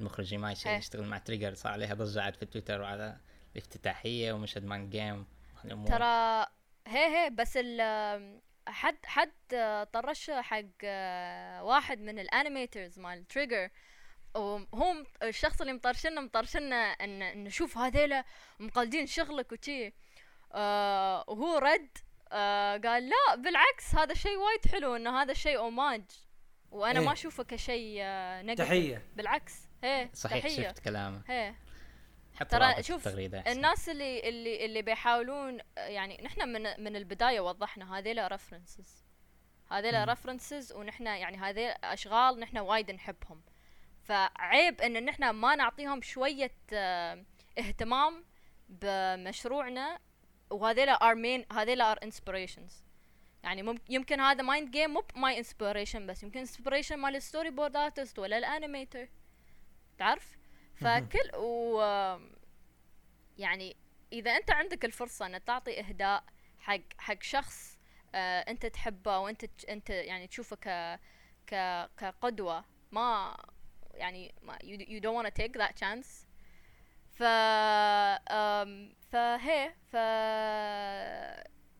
[0.00, 0.68] المخرج ماشي.
[0.68, 3.16] يشتغل مع تريجر صار عليها ضجة عاد في تويتر وعلى
[3.52, 5.26] الافتتاحية ومشهد Mind Game
[5.84, 6.46] ترى
[6.86, 9.32] هي هي بس ال حد حد
[9.92, 13.68] طرش حق آه، واحد من ال animators مال تريجر
[14.34, 18.24] وهم الشخص اللي مطرشنا مطرشنا إن نشوف هذيلا
[18.60, 19.94] مقلدين شغلك وشي
[20.52, 21.98] آه وهو رد
[22.32, 26.04] آه قال لا بالعكس هذا شيء وايد حلو إنه هذا شيء اوماج
[26.70, 27.06] وأنا إيه.
[27.06, 28.58] ما أشوفه كشيء آه negative.
[28.58, 30.68] تحية بالعكس هي صحيح تحية.
[30.68, 31.54] شفت كلامه هي
[32.40, 33.08] حتى ترى شوف،.
[33.08, 39.04] الناس اللي اللي اللي بيحاولون يعني نحن من من البداية وضحنا هذيلا ريفرنسز
[39.70, 40.04] هذيلا.
[40.04, 43.42] references ونحن يعني هذيلا أشغال نحن وايد نحبهم.
[44.02, 47.24] فعيب إن نحن ما نعطيهم شوية آه،
[47.58, 48.24] اهتمام
[48.68, 49.98] بمشروعنا
[50.50, 52.84] وهذيلا are, I mean هذيلا are inspirations
[53.42, 57.76] يعني ممكن يمكن هذا Mind Game مو my inspiration بس يمكن inspiration مال ال storyboard
[57.76, 59.08] artist ولا ال animator
[59.98, 60.38] تعرف؟
[60.80, 61.80] فكل و
[63.38, 63.76] يعني
[64.12, 66.24] إذا أنت عندك الفرصة ان تعطي إهداء
[66.58, 67.78] حق حق شخص
[68.14, 71.00] آه أنت تحبه وأنت أنت يعني تشوفه ك
[71.46, 71.54] ك
[71.96, 73.36] كقدوة ما
[73.94, 76.26] يعني ما you, don't want to take that chance.
[77.18, 79.96] ف آم، فهي ف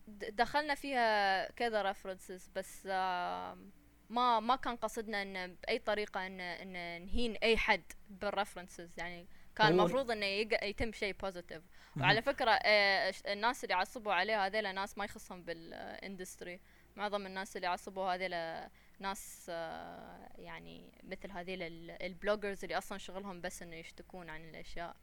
[0.07, 3.71] دخلنا فيها كذا references بس آم،
[4.09, 9.27] ما ما كان قصدنا إن بأي طريقة إن إن نهين أي حد بال references يعني
[9.55, 11.63] كان المفروض إنه يق- يتم شيء positive
[11.97, 16.59] وعلى فكرة آه، الناس اللي عصبوا عليه هذيلا ناس ما يخصهم بال industry
[16.95, 18.69] معظم الناس اللي عصبوا هذيلا
[18.99, 24.49] ناس آه، يعني مثل هذيل ال- ال bloggers اللي أصلا شغلهم بس إنه يشتكون عن
[24.49, 24.95] الأشياء.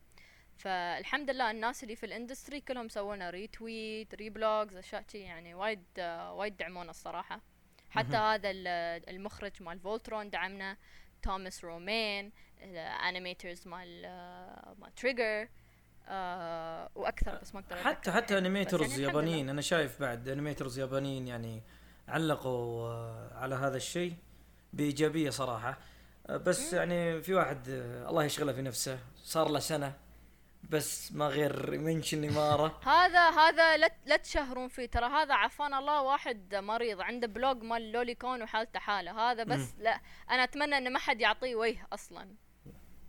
[0.58, 5.84] فالحمد لله الناس اللي في ال industry كلهم سوونا retweet reblogs أشياء شي يعني وايد
[5.98, 7.40] آه، وايد دعمونا الصراحة.
[7.98, 8.16] حتى.
[8.16, 10.76] هذا ال- المخرج مال فولترون دعمنا
[11.22, 12.32] توماس رومين
[13.09, 15.48] animators مال آه، مال تريجر
[16.09, 18.46] آه وأكثر بس ما أقدر حتى حتى يعني.
[18.46, 19.09] animators يعني لله.
[19.09, 21.62] يابانيين أنا شايف بعد animators يابانيين يعني
[22.09, 24.14] علقوا آه، على هذا الشيء
[24.72, 25.78] بإيجابية صراحة
[26.26, 27.68] آه، بس يعني في واحد
[28.09, 29.94] الله يشغله في نفسه صار له سنة
[30.70, 34.86] بس ما غير mention إمارة هذا هذا لا لا تشهرون فيه.
[34.86, 39.30] ترى هذا عفان الله واحد مريض عنده blog مال lolicon وحالته حالة.
[39.30, 42.28] هذا بس لا أنا أتمنى إن ما حد يعطيه وجه أصلا.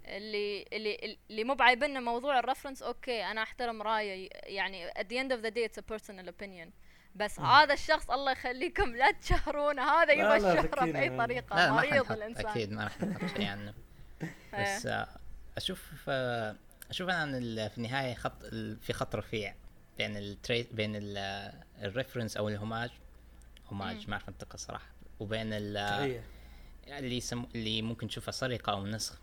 [0.05, 4.29] اللي اللي اللي مو بعيبنا موضوع ال reference okay أنا أحترم رأيه.
[4.43, 6.69] يعني at the end of the day it's a personal opinion.
[7.15, 9.83] بس هذا الشخص الله يخليكم لا تشهرونه.
[9.83, 11.17] هذا يبغى ذكينا بأي يعني.
[11.17, 11.55] طريقة.
[11.55, 12.45] لا مريض حنحط الإنسان.
[12.45, 13.73] أكيد ما راح نحط شيء عنه.
[14.59, 15.07] بس آه،
[15.57, 16.55] أشوف آه،
[16.89, 18.43] أشوف أنا في النهاية خط
[18.81, 19.55] في خط رفيع
[19.97, 22.89] بين التري بين ال reference أو ال homage
[23.67, 24.87] هوماج ما أعرف انطق الصراحه
[25.19, 25.77] وبين ال-
[26.87, 27.45] اللي يسم...
[27.55, 29.19] اللي ممكن تشوفها سرقة أو نسخ.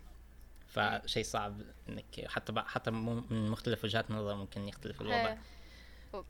[0.67, 5.35] فشيء صعب إنك حتى بع- حتى من مختلف وجهات النظر ممكن يختلف الوضع.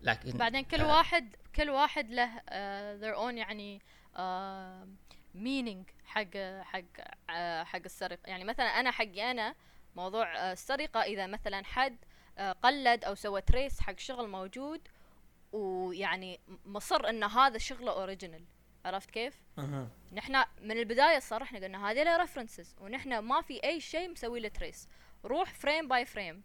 [0.01, 3.81] لكن بعدين كل آه، واحد كل واحد له uh, their own يعني
[4.15, 4.87] uh,
[5.35, 8.19] meaning حق حق uh, حق السرقة.
[8.27, 9.55] يعني مثلا أنا حقي أنا
[9.95, 11.01] موضوع uh, السرقة.
[11.01, 11.97] إذا مثلا حد
[12.37, 14.81] uh, قلد أو سوى تريس حق شغل موجود
[15.51, 18.45] ويعني مصر إن هذا شغله original
[18.85, 19.41] عرفت كيف؟
[20.13, 24.39] نحن من البداية الصراحه إحنا قلنا هذه له references ونحن ما في أي شيء مسوي
[24.39, 24.87] له trace
[25.25, 26.43] روح frame by frame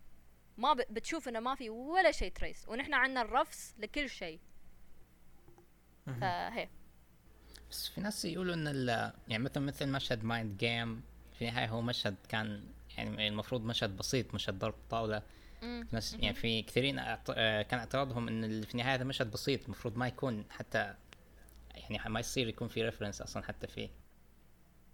[0.59, 4.41] ما بتشوف إنه ما في ولا شيء trace ونحن عندنا ال refs لكل شيء.
[6.07, 6.69] فهي.
[7.71, 9.13] بس في ناس يقولوا إن ال...
[9.29, 11.03] يعني مثلا مثل مشهد Mind Game
[11.39, 12.65] في النهايه هو مشهد كان
[12.97, 15.23] يعني المفروض مشهد بسيط مشهد ضرب طاولة.
[15.93, 20.09] ناس يعني في كثيرين آه، كان اعتراضهم إن في النهاية هذا مشهد بسيط المفروض ما
[20.09, 20.95] يكون حتى
[21.75, 23.91] يعني ما يصير يكون في reference أصلا حتى فيه.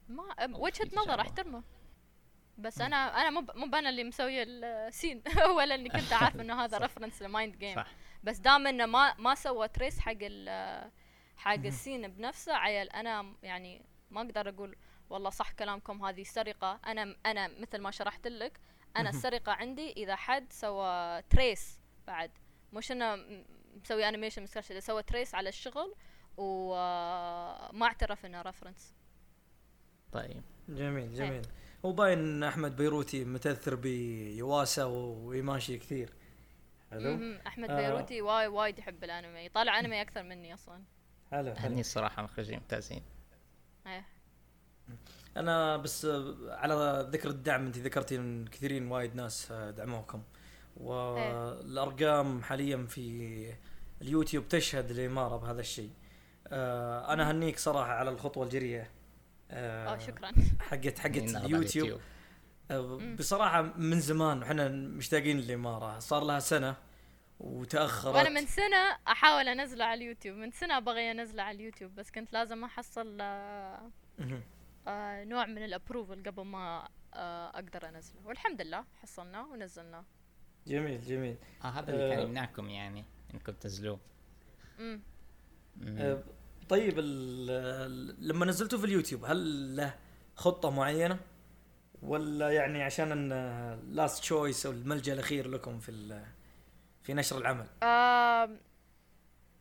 [0.09, 0.25] ما
[0.57, 1.21] وجهة نظر.
[1.21, 1.63] أحترمه.
[2.59, 5.23] بس أنا أنا مو مو أنا اللي مسويه ال scene
[5.57, 7.93] ولا اني كنت عارف إنه هذا reference ل Mind Game صح.
[8.25, 10.19] بس دام إنه ما ما سوى trace حق
[11.37, 14.77] حق ال scene بنفسه عيل أنا يعني ما أقدر أقول
[15.11, 16.81] والله صح كلامكم هذه سرقة.
[16.87, 18.61] أنا أنا مثل ما شرحت لك
[18.97, 19.93] أنا السرقه عندي.
[19.93, 22.31] إذا حد سوى trace بعد
[22.73, 23.17] مش إنه
[23.83, 25.95] مسوي animation scratch، إذا سوى trace على الشغل
[26.37, 28.95] وما اعترف إنه reference
[30.13, 30.43] طيب.
[30.69, 31.43] جميل جميل.
[31.85, 36.13] هو باين إن أحمد بيروتي متأثر بيواسا ويماسا كثير.
[36.91, 37.39] حلو.
[37.47, 37.77] أحمد آه.
[37.77, 39.45] بيروتي وايد وايد يحب الأنمي.
[39.45, 40.85] يطالع أنمي أكثر مني أصلا.
[41.31, 43.03] حلو هني حلو الصراحه مخرجين ممتازين.
[43.87, 44.05] إيه.
[45.37, 50.23] أنا بس آه، على ذكر الدعم أنت ذكرتي إن كثيرين وايد ناس آه، دعموكم.
[50.77, 53.55] والأرقام حاليا في
[54.03, 55.91] اليوتيوب تشهد الإمارة بهذا الشيء.
[56.49, 58.87] آه، أنا هنيك صراحة على الخطوة الجريئه
[59.51, 60.33] آه، آه شكرا.
[60.61, 62.01] حقت حقت اليوتيوب.
[62.71, 65.99] آه، بصراحة من زمان وحنا مشتاقين للإمارة.
[65.99, 66.77] صار لها سنة
[67.41, 68.15] وتأخرت.
[68.15, 70.37] وأنا من سنة أحاول أنزله على اليوتيوب.
[70.37, 73.19] من سنة أبغى أنزله على اليوتيوب بس كنت لازم أحصل
[74.87, 74.91] آه،.
[75.21, 80.05] آه، نوع من ال approval قبل ما آه، أقدر أنزله والحمد لله حصلناه ونزلناه
[80.67, 82.23] جميل جميل آه هذا اللي كان آه.
[82.23, 83.99] يمنعكم يعني إنكم تنزلوه
[84.79, 85.01] امم
[85.77, 85.99] مم.
[85.99, 86.23] آه،
[86.69, 89.95] طيب ال- لما نزلته في اليوتيوب هل له
[90.37, 91.19] خطة معينة
[92.03, 93.29] ولا يعني عشان إن
[93.95, 96.27] last choice أو الملجأ الأخير لكم في ال-
[97.03, 98.59] في نشر العمل آم،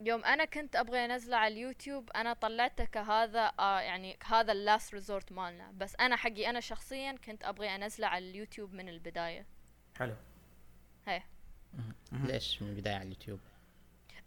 [0.05, 4.93] يوم أنا كنت أبغى أنزله على اليوتيوب أنا طلعته كهذا آه يعني هذا ال last
[4.93, 5.71] resort مالنا.
[5.71, 9.45] بس أنا حقي أنا شخصيا كنت أبغى أنزله على اليوتيوب من البداية.
[9.97, 10.15] حلو.
[11.07, 11.23] هي.
[12.11, 13.39] ليش من البداية على اليوتيوب؟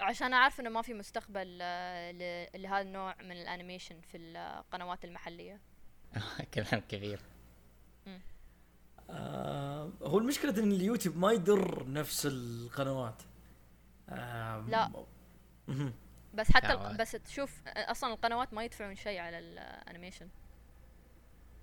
[0.01, 5.05] عشان أعرف إنه ما في مستقبل آه، ل- لهذا النوع من ال animation في القنوات
[5.05, 5.61] المحلية.
[6.55, 7.21] كلام كبير.
[9.11, 13.23] آه هو المشكلة إن اليوتيوب ما يضر نفس القنوات.
[14.09, 14.91] آه لا.
[16.35, 16.96] بس حتى لا، الق- وايد.
[16.96, 20.29] بس تشوف أصلا القنوات ما يدفعون شيء على ال animation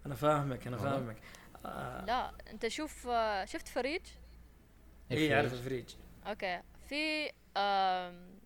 [0.05, 0.77] أنا فاهمك أنا.
[0.77, 1.17] فاهمك
[1.65, 4.01] آه لا أنت شوف آه، شفت فريج
[5.11, 5.95] اي اعرف الفريج
[6.27, 8.39] okay في آم،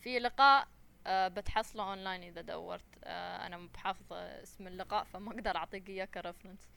[0.00, 0.68] في لقاء
[1.06, 6.04] آه، بتحصله اونلاين إذا دورت آه، أنا مو بحافظه اسم اللقاء فما أقدر أعطيك إياه
[6.04, 6.68] ك reference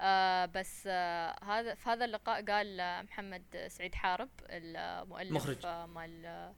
[0.00, 5.66] آه بس آه هذا في هذا اللقاء قال محمد سعيد حارب المؤلف مخرج.
[5.66, 6.52] مال.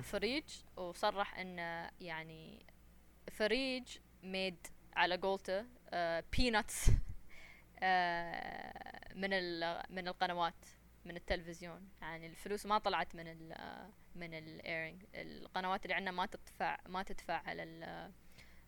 [0.00, 0.44] فريج
[0.76, 2.66] وصرح إن آه، يعني
[3.30, 4.66] فريج made
[4.96, 5.64] على قولته
[6.38, 6.90] peanuts
[9.14, 10.54] من ال- من القنوات
[11.04, 11.88] من التلفزيون.
[12.02, 13.54] يعني الفلوس ما طلعت من ال
[14.14, 18.12] من ال airing القنوات اللي عندنا ما تدفع ما تدفع على ال-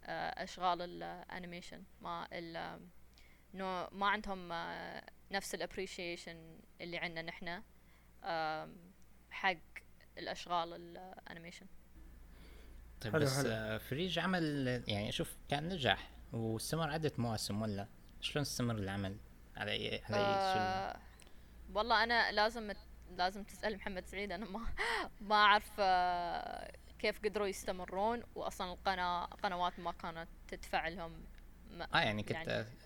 [0.05, 2.81] آه، أشغال ال animation ما ال
[3.55, 7.63] no ما عندهم آه، نفس ال appreciation اللي عندنا نحنا
[8.25, 8.77] آم،
[9.31, 9.57] حق
[10.19, 11.67] الأشغال ال animation.
[13.01, 13.49] طيب حلو، بس حلو.
[13.51, 17.89] آه، فريج عمل يعني أشوف كان نجح واستمر عدة مواسم ولا؟
[18.21, 19.17] شلون استمر العمل؟
[19.57, 21.01] على اي على أي آه،
[21.75, 22.73] والله أنا لازم
[23.17, 24.33] لازم تسأل محمد سعيد.
[24.33, 24.61] أنا ما
[25.21, 28.23] ما أعرف آه، كيف قدروا يستمرون.
[28.35, 31.25] واصلا القناه قنوات ما كانت تدفع لهم
[31.95, 32.31] آه يعني كنت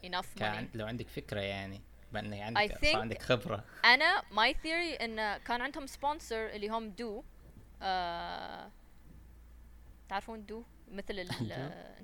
[0.03, 0.77] يعني enough كان money.
[0.77, 1.81] لو عندك فكرة يعني.
[2.15, 6.91] I عندك think- صار عندك خبرة أنا my theory إن كان عندهم sponsor اللي هم
[6.91, 7.25] دو
[7.83, 8.71] آه
[10.09, 11.97] تعرفون دو مثل ال آه،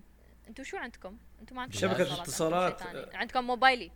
[0.48, 3.38] أنتوا شو عندكم؟ أنتوا ما عندكم شبكة اتصالات، عندكم.
[3.38, 3.42] آه.
[3.42, 3.90] موبايلي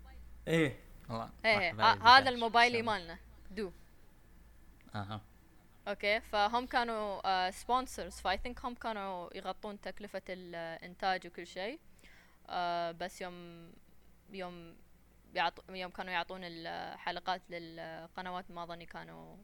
[0.49, 0.77] إيه
[1.09, 2.83] والله إيه ما- إيه، ما ه- أدري هذا الموبايلي.
[2.83, 3.19] مالنا
[3.51, 3.71] دو
[4.95, 5.21] أها
[5.89, 11.79] okay فهم كانوا sponsors ف I think هم كانوا يغطون تكلفة الانتاج وكل شيء
[12.49, 13.71] آه بس يوم
[14.31, 14.77] يوم
[15.37, 19.37] يعطو يوم كانوا يعطون الحلقات للقنوات ما ظني كانوا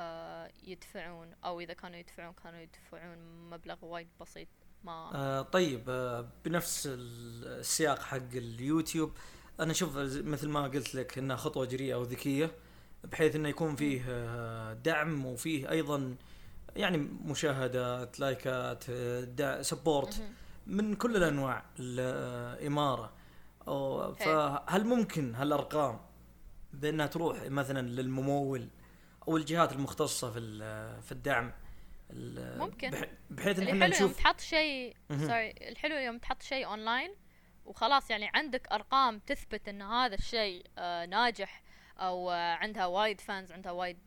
[0.00, 3.18] آه يدفعون أو إذا كانوا يدفعون كانوا يدفعون
[3.50, 4.48] مبلغ وايد بسيط
[4.84, 9.12] ما آه طيب آه بنفس السياق حق اليوتيوب
[9.60, 12.50] أنا أشوف مثل ما قلت لك إنها خطوة جريئة وذكية
[13.04, 16.16] بحيث إنه يكون فيه آه دعم وفيه أيضا
[16.76, 20.32] يعني مشاهدات لايكات آه، support مهم.
[20.66, 23.12] من كل الأنواع الاماره
[23.66, 24.12] أو-.
[24.22, 26.00] فهل ممكن هالارقام
[26.72, 28.68] بأنها تروح مثلا للممول
[29.28, 30.40] أو الجهات المختصة في
[31.02, 31.52] في الدعم
[32.10, 32.90] ال- ممكن.
[32.90, 34.96] بح- بحيث إن إحنا حلو يوم نشوف تحط شيء.
[35.10, 37.14] sorry الحلو يوم تحط شيء اونلاين
[37.64, 41.62] وخلاص يعني عندك أرقام تثبت إن هذا الشيء آه ناجح
[41.98, 43.98] أو آه عندها وايد fans عندها وايد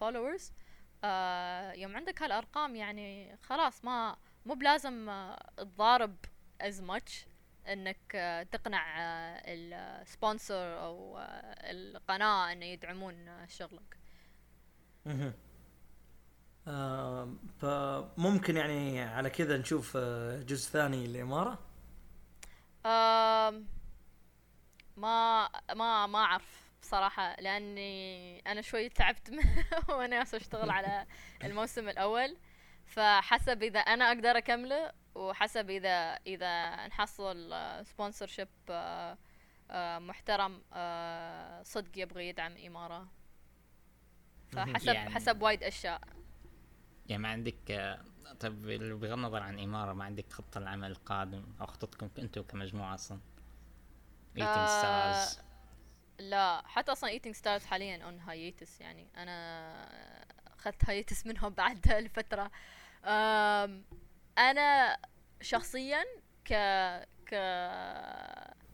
[0.00, 0.52] followers
[1.04, 5.10] آه يوم عندك هالأرقام يعني خلاص ما مو بلازم
[5.56, 6.16] تضارب
[6.60, 7.26] as much
[7.72, 13.96] إنك آه تقنع آه ال sponsor أو آه القناة إنه يدعمون شغلك.
[16.68, 17.28] آه
[17.60, 19.96] فممكن يعني على كذا نشوف
[20.46, 21.58] جزء ثاني للإمارة
[22.86, 23.66] أم
[24.96, 29.30] ما ما ما أعرف بصراحة لأني أنا شوي تعبت
[29.88, 31.06] وأنا أشتغل على
[31.44, 32.36] الموسم الأول.
[32.86, 38.48] فحسب إذا أنا أقدر أكمله وحسب إذا إذا نحصل sponsorship
[40.00, 43.08] محترم آه، صدق يبغى يدعم إمارة.
[44.52, 46.00] فحسب يعني- حسب وايد أشياء.
[47.06, 48.04] يعني ما عندك آه،
[48.40, 48.66] طيب
[49.00, 53.20] بغض النظر عن إمارة ما عندك خطة العمل القادم أو خطتكم أنتم كمجموعة أصلا؟
[54.36, 55.46] Eating آه، Stars
[56.18, 59.08] لا حتى أصلا Eating Stars حاليا on hiatus يعني.
[59.16, 59.88] أنا
[60.66, 62.50] اخذت هايتس منهم بعد الفترة.
[63.04, 63.84] أم،
[64.38, 64.96] أنا
[65.40, 66.04] شخصيا
[66.44, 66.52] ك
[67.26, 67.32] ك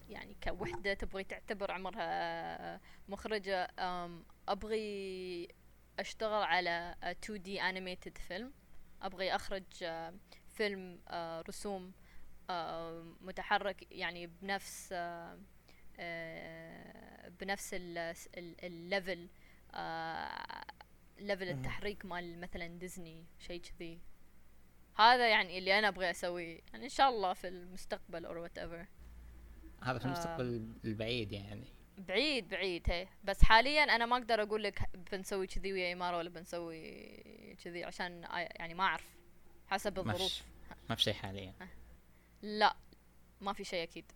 [0.09, 5.49] يعني كوحدة تبغي تعتبر عمرها مخرجة أم، أبغي
[5.99, 6.95] أشتغل على
[7.27, 8.53] 2D animated فيلم
[9.03, 9.65] أبغي أخرج
[10.55, 11.01] فيلم
[11.49, 11.93] رسوم
[13.21, 14.95] متحرك يعني بنفس
[17.41, 17.99] بنفس ال-
[18.39, 19.29] ال- ال level
[21.19, 21.49] level.
[21.49, 23.99] التحريك مال مثلا ديزني شيء كذي.
[24.97, 26.61] هذا يعني اللي أنا أبغى أسويه.
[26.73, 28.87] يعني إن شاء الله في المستقبل or whatever
[29.83, 30.09] هذا في آه.
[30.09, 31.65] المستقبل البعيد يعني.
[31.99, 33.09] بعيد بعيد هي.
[33.25, 37.07] بس حاليا أنا ما أقدر أقول لك بنسوي كذي ويا إمارة ولا بنسوي
[37.65, 39.09] كذي عشان يعني ما أعرف.
[39.69, 40.43] حسب الظروف.
[40.91, 41.55] ما في شيء حاليا.
[42.43, 42.77] لا
[43.41, 44.13] ما في شيء أكيد.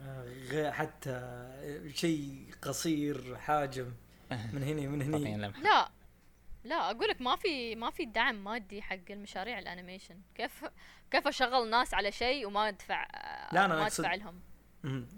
[0.00, 3.92] آه، غير حتى آه، شيء قصير حاجم
[4.52, 5.46] من هنا من هنا.
[5.46, 5.90] لا
[6.64, 10.16] لا أقول لك ما في ما في دعم مادي حق المشاريع الأنيميشن.
[10.34, 10.64] كيف
[11.10, 13.06] كيف أشغل ناس على شيء وما أدفع
[13.52, 14.40] لا، أنا ما أقصد- أدفع لهم.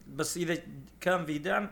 [0.07, 0.63] بس إذا
[1.01, 1.71] كان في دعم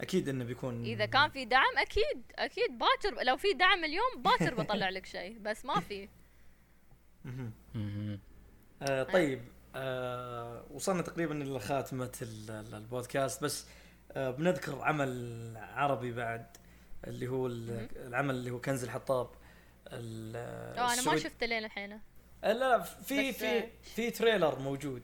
[0.00, 4.54] أكيد إنه بيكون إذا كان في دعم أكيد أكيد باكر لو في دعم اليوم باكر
[4.54, 6.08] بطلع لك شيء بس ما في.
[8.82, 9.42] آه طيب
[9.74, 13.66] آه وصلنا تقريبا إلى خاتمة ال- ال- البودكاست بس
[14.12, 16.46] آه بنذكر عمل عربي بعد.
[17.06, 17.46] اللي هو.
[17.46, 19.28] العمل اللي هو كنز الحطاب.
[19.92, 20.36] ال-
[20.78, 21.16] آه أنا ما.
[21.16, 22.00] شفته لين الحين.
[22.44, 25.02] آه لا في في آه، في trailer موجود.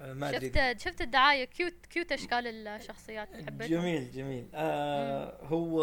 [0.00, 1.44] آه ما أدري شفت شفت الدعاية.
[1.44, 4.48] cute cute أشكال الشخصيات حبيتهم جميل جميل.
[4.54, 5.80] آه هو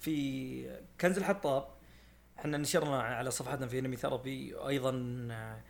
[0.00, 1.68] في كنز الحطاب.
[2.38, 5.60] إحنا نشرنا على صفحتنا في Anime Therapy أيضا آه،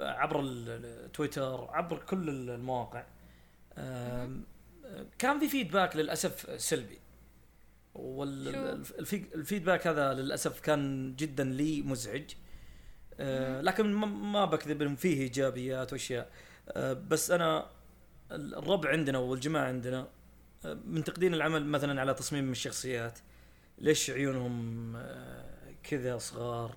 [0.00, 0.68] عبر ال-
[1.04, 3.04] التويتر عبر كل ال- المواقع.
[3.78, 4.30] آه،
[5.18, 6.98] كان في feedback للأسف سلبي.
[7.94, 12.30] وال feedback هذا للأسف كان جدا لي مزعج.
[13.20, 16.30] آه، لكن ما- بكذب إن فيه إيجابيات وأشياء.
[16.68, 17.70] آه، بس أنا
[18.30, 20.08] الربع عندنا والجماعه عندنا
[20.64, 23.18] آه، منتقدين العمل مثلا على تصميم الشخصيات
[23.78, 24.92] ليش عيونهم
[25.82, 26.76] كذا صغار؟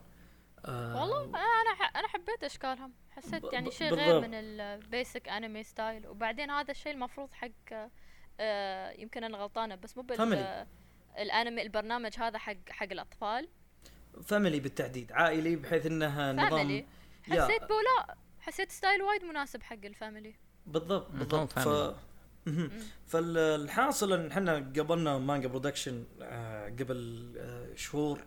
[0.67, 2.93] والله أنا أنا حبيت أشكالهم.
[3.11, 4.21] حسيت يعني شيء غير.
[4.21, 7.89] من ال basic anime style وبعدين هذا الشيء المفروض حق
[8.99, 10.17] يمكن أنا غلطانة بس مو بال.
[11.17, 13.47] الانمي البرنامج هذا حق حق الأطفال.
[14.23, 16.85] family بالتحديد عائلي بحيث إنها نظام
[17.23, 20.35] حسيت بو لا حسيت style وايد مناسب حق ال family.
[20.67, 21.59] بالضبط بالضبط.
[21.59, 21.95] ف.
[23.07, 28.23] فالحاصل إن إحنا قبلنا Manga Production آه، قبل آه، شهور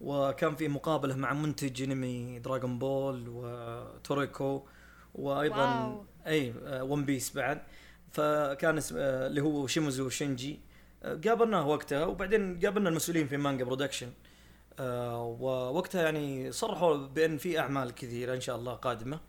[0.00, 4.68] وكان في مقابلة مع منتج أنمي دراغون بول وتوريكو
[5.14, 6.04] وأيضا واو.
[6.26, 7.62] أي One Piece بعد.
[8.12, 10.67] فكان اسم آه، اللي هو شيموزو شينجي آه،
[11.04, 14.12] قابلناه وقتها وبعدين قابلنا المسؤولين في Manga Production.
[14.80, 19.20] آه، ووقتها يعني صرحوا بأن في أعمال كثيرة إن شاء الله قادمة.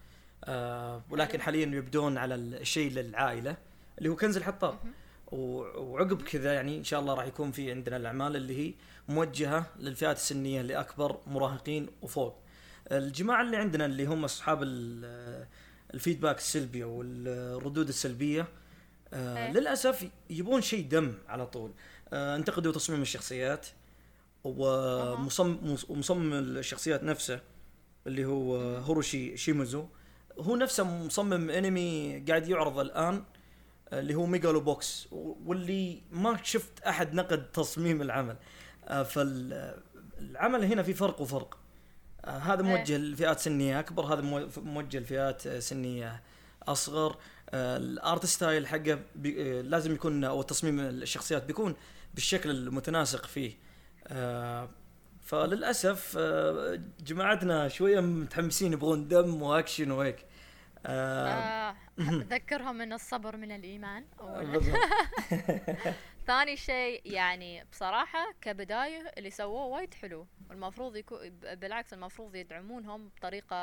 [0.45, 3.57] آه، ولكن حاليا يبدون على الشيء للعائلة
[3.97, 4.75] اللي هو كنز الحطاب.
[5.31, 8.73] وعقب كذا يعني إن شاء الله راح يكون في عندنا الأعمال اللي هي
[9.09, 12.35] موجهة للفئات السنية اللي أكبر مراهقين وفوق.
[12.91, 15.45] الجماعة اللي عندنا اللي هم أصحاب ال-
[15.93, 18.47] الفيدباك السلبي والردود السلبية
[19.13, 19.51] آه إيه.
[19.53, 21.71] للأسف يبون شيء دم على طول.
[22.13, 23.67] آه انتقدوا تصميم الشخصيات
[24.43, 27.39] ومصمم ومصمم الشخصيات نفسه
[28.07, 29.85] اللي هو هوروشي شيموزو.
[30.39, 33.23] هو نفسه مصمم انمي قاعد يعرض الآن
[33.93, 38.35] اللي هو Megalo Box واللي ما شفت أحد نقد تصميم العمل.
[38.87, 41.57] آه، فالعمل هنا في فرق وفرق.
[42.25, 42.67] آه، هذا إيه.
[42.77, 46.23] موجه لفئات سنية أكبر هذا مو- موجه لفئات آه، سنية
[46.67, 47.11] أصغر.
[47.11, 47.17] آه،
[47.53, 51.75] ال art style حقه بي- آه، لازم يكون أو تصميم الشخصيات بيكون
[52.13, 53.57] بالشكل المتناسق فيه.
[54.07, 54.69] آه،
[55.21, 60.25] فللأسف آه، جماعتنا شوية متحمسين يبغون دم وأكشن وهيك.
[60.85, 61.75] آه، آه
[62.33, 64.05] ذكرهم إن الصبر من الإيمان.
[66.29, 70.27] ثاني شيء يعني بصراحة كبداية اللي سووه وايد حلو.
[70.49, 73.55] والمفروض يكون بالعكس المفروض يدعمونهم بطريقة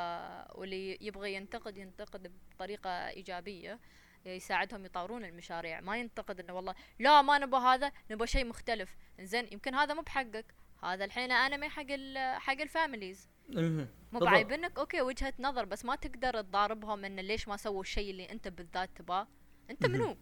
[0.55, 3.79] واللي يبغى ينتقد ينتقد بطريقة إيجابية.
[4.25, 5.81] يساعدهم يطورون المشاريع.
[5.81, 8.95] ما ينتقد إنه والله لا ما نبغى هذا نبغى شيء مختلف.
[9.21, 10.45] زين يمكن هذا مو بحقك.
[10.83, 13.29] هذا الحين انمي حق ال حق ال families.
[13.49, 14.19] مو.
[14.19, 18.47] بعيبنك؟ أوكي وجهة نظر بس ما تقدر تضاربهم إنه ليش ما سووا الشيء اللي أنت
[18.47, 19.27] بالذات تبغاه.
[19.69, 20.17] أنت منو؟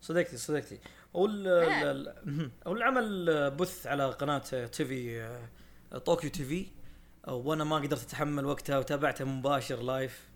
[0.00, 0.80] صدقتي صدقتي
[1.16, 1.46] هو ال-.
[1.48, 4.38] ال- ال- هو العمل بث على قناة
[4.72, 5.20] تيفي
[5.92, 6.66] آه، طوكيو تيفي.
[7.28, 10.28] آه، وأنا ما قدرت أتحمل وقتها وتابعته مباشر live.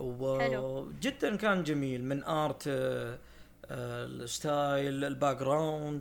[0.00, 2.04] وجدا كان جميل.
[2.04, 3.18] من art آه،
[3.66, 6.00] آه، ال style ال background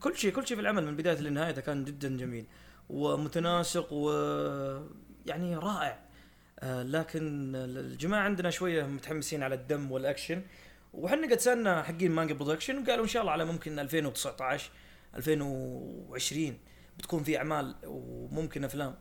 [0.00, 2.46] كل شيء كل شيء في العمل من بداية لنهايته كان جدا جميل.
[2.90, 5.98] ومتناسق ويعني رائع.
[6.60, 10.42] آه، لكن الجماعة عندنا شوية متحمسين على الدم والأكشن.
[10.92, 14.70] وحنا قد سألنا حقين Manga Production وقالوا إن شاء الله على ممكن 2019
[15.16, 16.58] 2020
[16.98, 18.94] بتكون في أعمال وممكن أفلام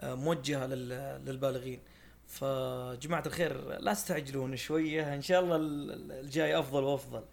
[0.00, 1.80] آه، موجهة لل- للبالغين.
[2.26, 7.24] فجماعة الخير لا تستعجلون شوية إن شاء الله ال- ال- الجاي أفضل وأفضل.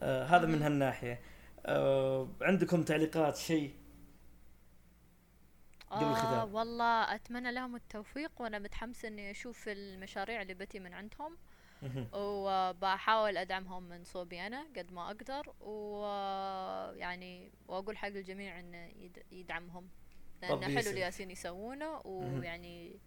[0.00, 1.20] آه، هذا من هالناحية.
[1.66, 3.74] آه، عندكم تعليقات شيء؟
[5.90, 6.44] قبل آه.
[6.44, 11.36] والله أتمنى لهم التوفيق وأنا متحمسه إني أشوف المشاريع اللي بتي من عندهم.
[12.12, 19.88] وبحاول أدعمهم من صوبي أنا قد ما أقدر ويعني وأقول حق الجميع انه يد- يدعمهم
[20.42, 20.90] لأنه حلو.
[20.90, 23.00] اللي يالسين يسوونه ويعني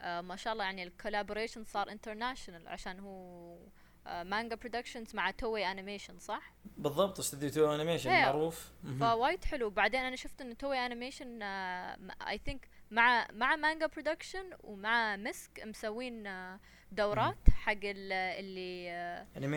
[0.00, 3.56] آه ما شاء الله يعني ال collaboration صار international عشان هو
[4.06, 8.10] Manga Productions مع Toei Animation صح؟ بالضبط استوديو Toei Animation.
[8.10, 8.70] معروف.
[9.00, 15.16] فوايد حلو بعدين أنا شفت إن Toei Animation I think مع مع Manga Production ومع
[15.16, 16.60] مسك مسوين آه،
[16.92, 18.90] دورات حق ال- اللي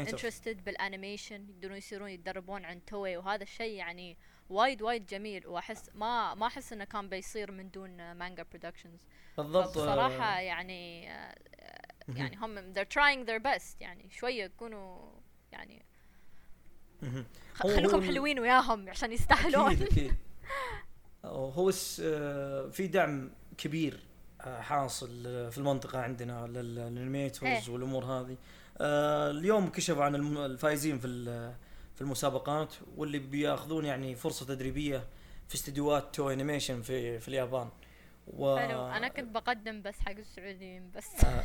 [0.02, 4.18] interested بال animation يقدرون يصيرون يتدربون عن Toei وهذا الشيء يعني
[4.50, 9.00] وايد وايد جميل وأحس ما ما أحس إنه كان بيصير من دون Manga Productions
[9.38, 9.70] بالضبط.
[9.70, 11.36] بصراحة آه، يعني آه،
[12.16, 15.12] يعني هم they're trying their best يعني شوية كونوا
[15.52, 15.86] يعني
[17.54, 19.72] خلوكم حلوين وياهم عشان يستاهلون.
[19.72, 20.16] أكيد أكيد
[21.26, 21.72] هو
[22.02, 27.70] آه، في دعم كبير آه، حاصل آه، في المنطقة عندنا لل animators إيه.
[27.74, 28.38] والأمور هذه.
[28.78, 31.08] آه، اليوم كشفوا عن الفائزين في
[31.96, 35.04] في المسابقات واللي بياخذون يعني فرصة تدريبية
[35.48, 37.70] في استديوهات 2D animation في في اليابان.
[38.28, 38.88] و حلو.
[38.88, 41.26] أنا كنت بقدم بس حق السعوديين بس.
[41.26, 41.44] آه،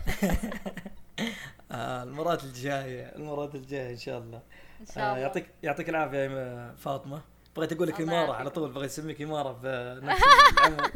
[2.03, 4.43] المرات الجاية المرات الجاية إن شاء الله.
[4.81, 5.19] إن آه، شاء الله.
[5.19, 7.21] يعطيك يعطيك العافية يا فاطمة.
[7.57, 8.33] بغيت أقول لك إمارة.
[8.33, 10.23] على طول بغيت أسميك إمارة في نفس
[10.59, 10.91] العمل.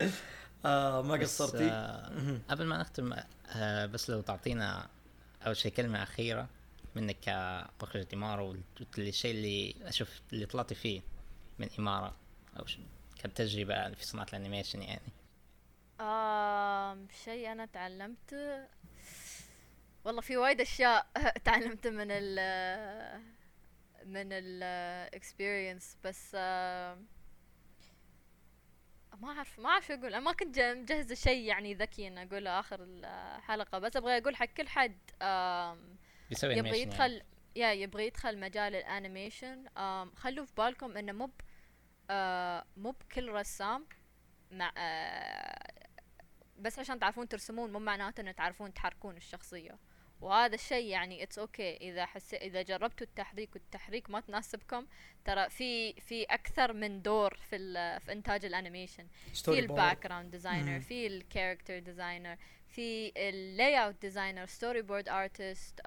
[0.64, 2.38] آه ما قصرتي آه،.
[2.48, 3.14] قبل ما نختم
[3.56, 4.88] آه، بس لو تعطينا
[5.46, 6.48] أول شيء كلمة أخيرة
[6.94, 8.56] منك كمخرجة إمارة
[8.98, 11.00] والشيء اللي أشوف اللي طلعتي فيه
[11.58, 12.16] من إمارة
[12.58, 12.78] أو ش-
[13.18, 15.12] كتجربة في صناعة ال animation يعني
[16.00, 18.66] آم شيء أنا تعلمته
[20.04, 21.06] والله في وايد أشياء
[21.44, 23.20] تعلمت من ال
[24.06, 26.98] من الاكسبيرينس بس آه
[29.20, 30.06] ما أعرف ما أعرف أقول.
[30.06, 34.44] أنا ما كنت مجهزة شيء يعني ذكي ان اقوله آخر الحلقة بس أبغى أقول حق
[34.46, 35.96] كل حد آم
[36.28, 37.24] بيسوي يبغى يدخل يعني.
[37.56, 39.68] يا يبغى يدخل مجال ال animation.
[40.16, 41.30] خلوا في بالكم إنه مو
[42.10, 43.86] آه مو بكل رسام
[44.50, 45.72] مع آه
[46.58, 49.78] بس عشان تعرفون ترسمون مو معناته ان تعرفون تحركون الشخصية.
[50.24, 51.80] وهذا الشيء يعني it's okay.
[51.82, 54.86] إذا حس إذا جربتوا التحريك والتحريك ما تناسبكم
[55.24, 60.30] ترى في في أكثر من دور في ال- في إنتاج ال animation في ال background
[60.30, 60.80] designer.
[60.80, 62.36] في ال character designer
[62.68, 65.80] في ال layout designer storyboard artist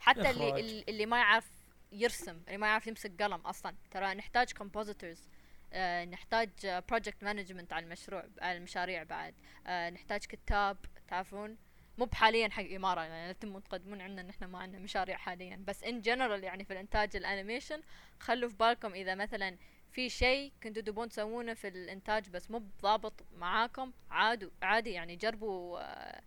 [0.00, 0.30] حتى.
[0.30, 1.50] اللي- اللي ما يعرف
[1.92, 5.28] يرسم اللي ما يعرف يمسك قلم أصلا ترى نحتاج compositors
[5.72, 6.50] آه نحتاج
[6.88, 9.34] project management على المشروع على المشاريع بعد
[9.66, 10.76] آه نحتاج كتاب
[11.08, 11.56] تعرفون
[11.98, 15.64] مو حاليا حق إمارة يعني لا تتمون تقدمون عندنا إن إحنا ما عندنا مشاريع حاليا.
[15.66, 17.82] بس in general يعني في الإنتاج ال animation
[18.20, 19.56] خلوا في بالكم إذا مثلا
[19.92, 25.80] في شيء كنتوا تبون تسوونه في الإنتاج بس مو ضابط معاكم عادوا عادي يعني جربوا
[25.80, 26.22] آه،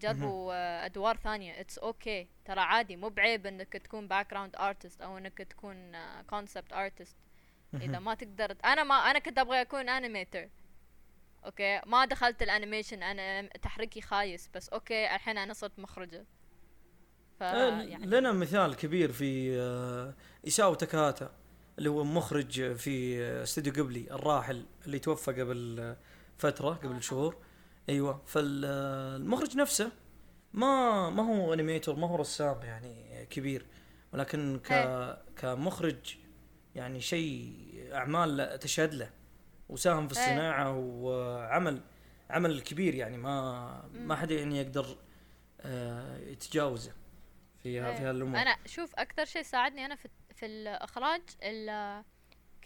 [0.00, 1.60] جربوا آه، أدوار ثانية.
[1.60, 2.26] it's okay.
[2.44, 5.92] ترى عادي مو بعيب إنك تكون background artist أو إنك تكون
[6.26, 7.16] concept artist
[7.74, 10.48] إذا ما تقدر أنا ما أنا كنت أبغى أكون animator
[11.46, 16.24] okay؟ ما دخلت ال animation أنا تحريكي خايس بس okay الحين أنا صرت مخرجة.
[17.40, 18.06] ف آه، يعني.
[18.06, 20.14] لنا مثال كبير في آه،
[20.44, 21.32] إيساو تاكاهاتا
[21.78, 25.96] اللي هو مخرج في آه، استوديو جيبلي الراحل اللي توفى قبل
[26.38, 27.36] فترة قبل شهور.
[27.88, 28.22] أيوه.
[28.26, 29.90] فالمخرج نفسه
[30.52, 33.66] ما ما هو انيميتور ما هو رسام يعني كبير.
[34.12, 35.22] ولكن ك إيه.
[35.36, 36.16] كمخرج
[36.74, 37.54] يعني شيء
[37.92, 39.10] أعمال تشهد له.
[39.72, 40.24] وساهم في إيه.
[40.24, 41.80] الصناعة وعمل
[42.30, 44.16] عمل كبير يعني ما ما.
[44.16, 44.96] حد يعني يقدر
[45.60, 46.92] آه، يتجاوزه
[47.62, 47.96] في ها- إيه.
[47.96, 51.70] في هالأمور أنا شوف أكثر شيء ساعدني أنا في في الإخراج ال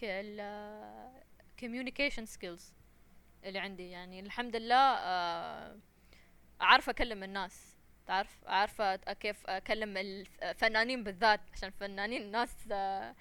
[0.02, 1.20] ال
[1.62, 2.62] communication skills
[3.44, 5.76] اللي عندي يعني الحمد لله آه،
[6.62, 7.76] أعرف أكلم الناس
[8.06, 13.14] تعرف عارفه كيف أكلم الفنانين بالذات عشان الفنانين الناس آه، آه،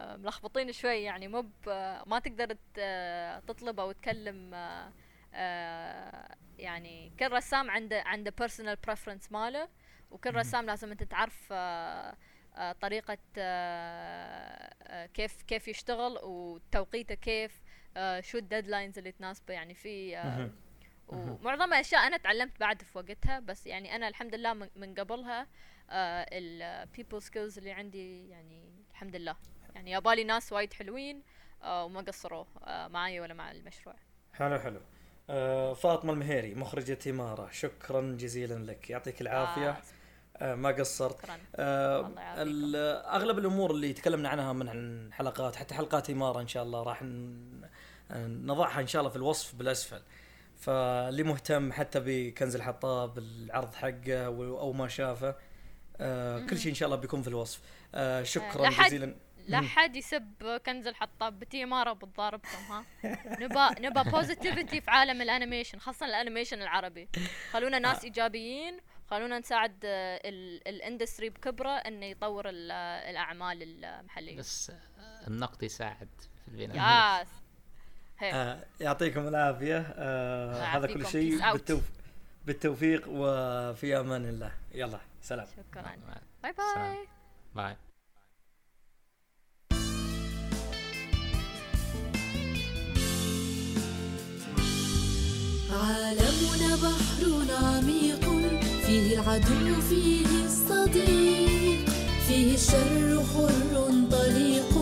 [0.00, 4.92] ملخبطين شوي يعني مو ب- ما تقدر ت- تطلب أو تكلم آه،
[5.34, 9.68] آه، يعني كل رسام عنده عنده personal preference ماله
[10.10, 12.16] وكل رسام لازم أنت تعرف آه،
[12.56, 17.62] آه، طريقة آه، آه، كيف كيف يشتغل وتوقيته كيف
[17.96, 20.50] آه، شو الديدلاينز اللي تناسبه يعني في آه،.
[21.08, 25.46] ومعظم الأشياء أنا تعلمت بعد في وقتها بس يعني أنا الحمد لله من من قبلها
[25.90, 29.36] ال people skills اللي عندي يعني الحمد لله.
[29.74, 31.22] يعني يابالي ناس وايد حلوين
[31.62, 33.94] آه، وما قصروا آه، معي ولا مع المشروع.
[34.32, 34.80] حلو حلو.
[35.30, 38.90] آه، فاطمة المهيري مخرجة إمارة شكرا جزيلا لك.
[38.90, 39.70] يعطيك العافية.
[39.70, 39.76] آه،
[40.36, 41.30] آه، ما قصرت.
[41.56, 42.06] آه،
[43.16, 47.02] أغلب الأمور اللي تكلمنا عنها من حلقات حتى حلقات إمارة إن شاء الله راح
[48.12, 50.02] نضعها إن شاء الله في الوصف بالأسفل.
[50.56, 55.36] فاللي مهتم حتى بكنز الحطاب العرض حقه أو ما شافه
[55.96, 57.60] آه، كل شيء إن شاء الله بيكون في الوصف.
[57.94, 59.14] آه، شكرا جزيلا.
[59.48, 59.60] لا.
[59.60, 62.84] حد يسب كنز الحطاب بتي إمارة بتضاربكم ها؟
[63.40, 67.08] نبا نبا positivity في عالم ال animation خاصة ال animation العربي.
[67.50, 68.80] خلونا ناس إيجابيين
[69.10, 74.36] خلونا نساعد آه، ال- ال industry بكبره إنه يطور ال- آه، الأعمال المحلية.
[74.38, 76.08] بس آه، النقد يساعد
[76.44, 77.26] في البناء.
[78.18, 79.78] هيك آه، يعطيكم العافية.
[79.96, 81.06] آه، هذا كل.
[81.06, 81.52] شيء.
[81.52, 81.72] out.
[82.46, 84.52] بالتوفيق وفي أمان الله.
[84.74, 85.46] يلا سلام.
[85.46, 85.82] شكرا.
[86.42, 86.52] bye.
[86.54, 87.06] bye
[87.54, 87.76] bye
[95.72, 98.24] عالمنا بحر عميق
[98.86, 101.90] فيه العدو فيه الصديق
[102.28, 104.74] فيه الشر حر طليق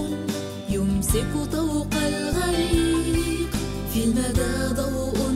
[0.71, 3.51] يمسك طوق الغريق
[3.93, 5.30] في المدى ضوء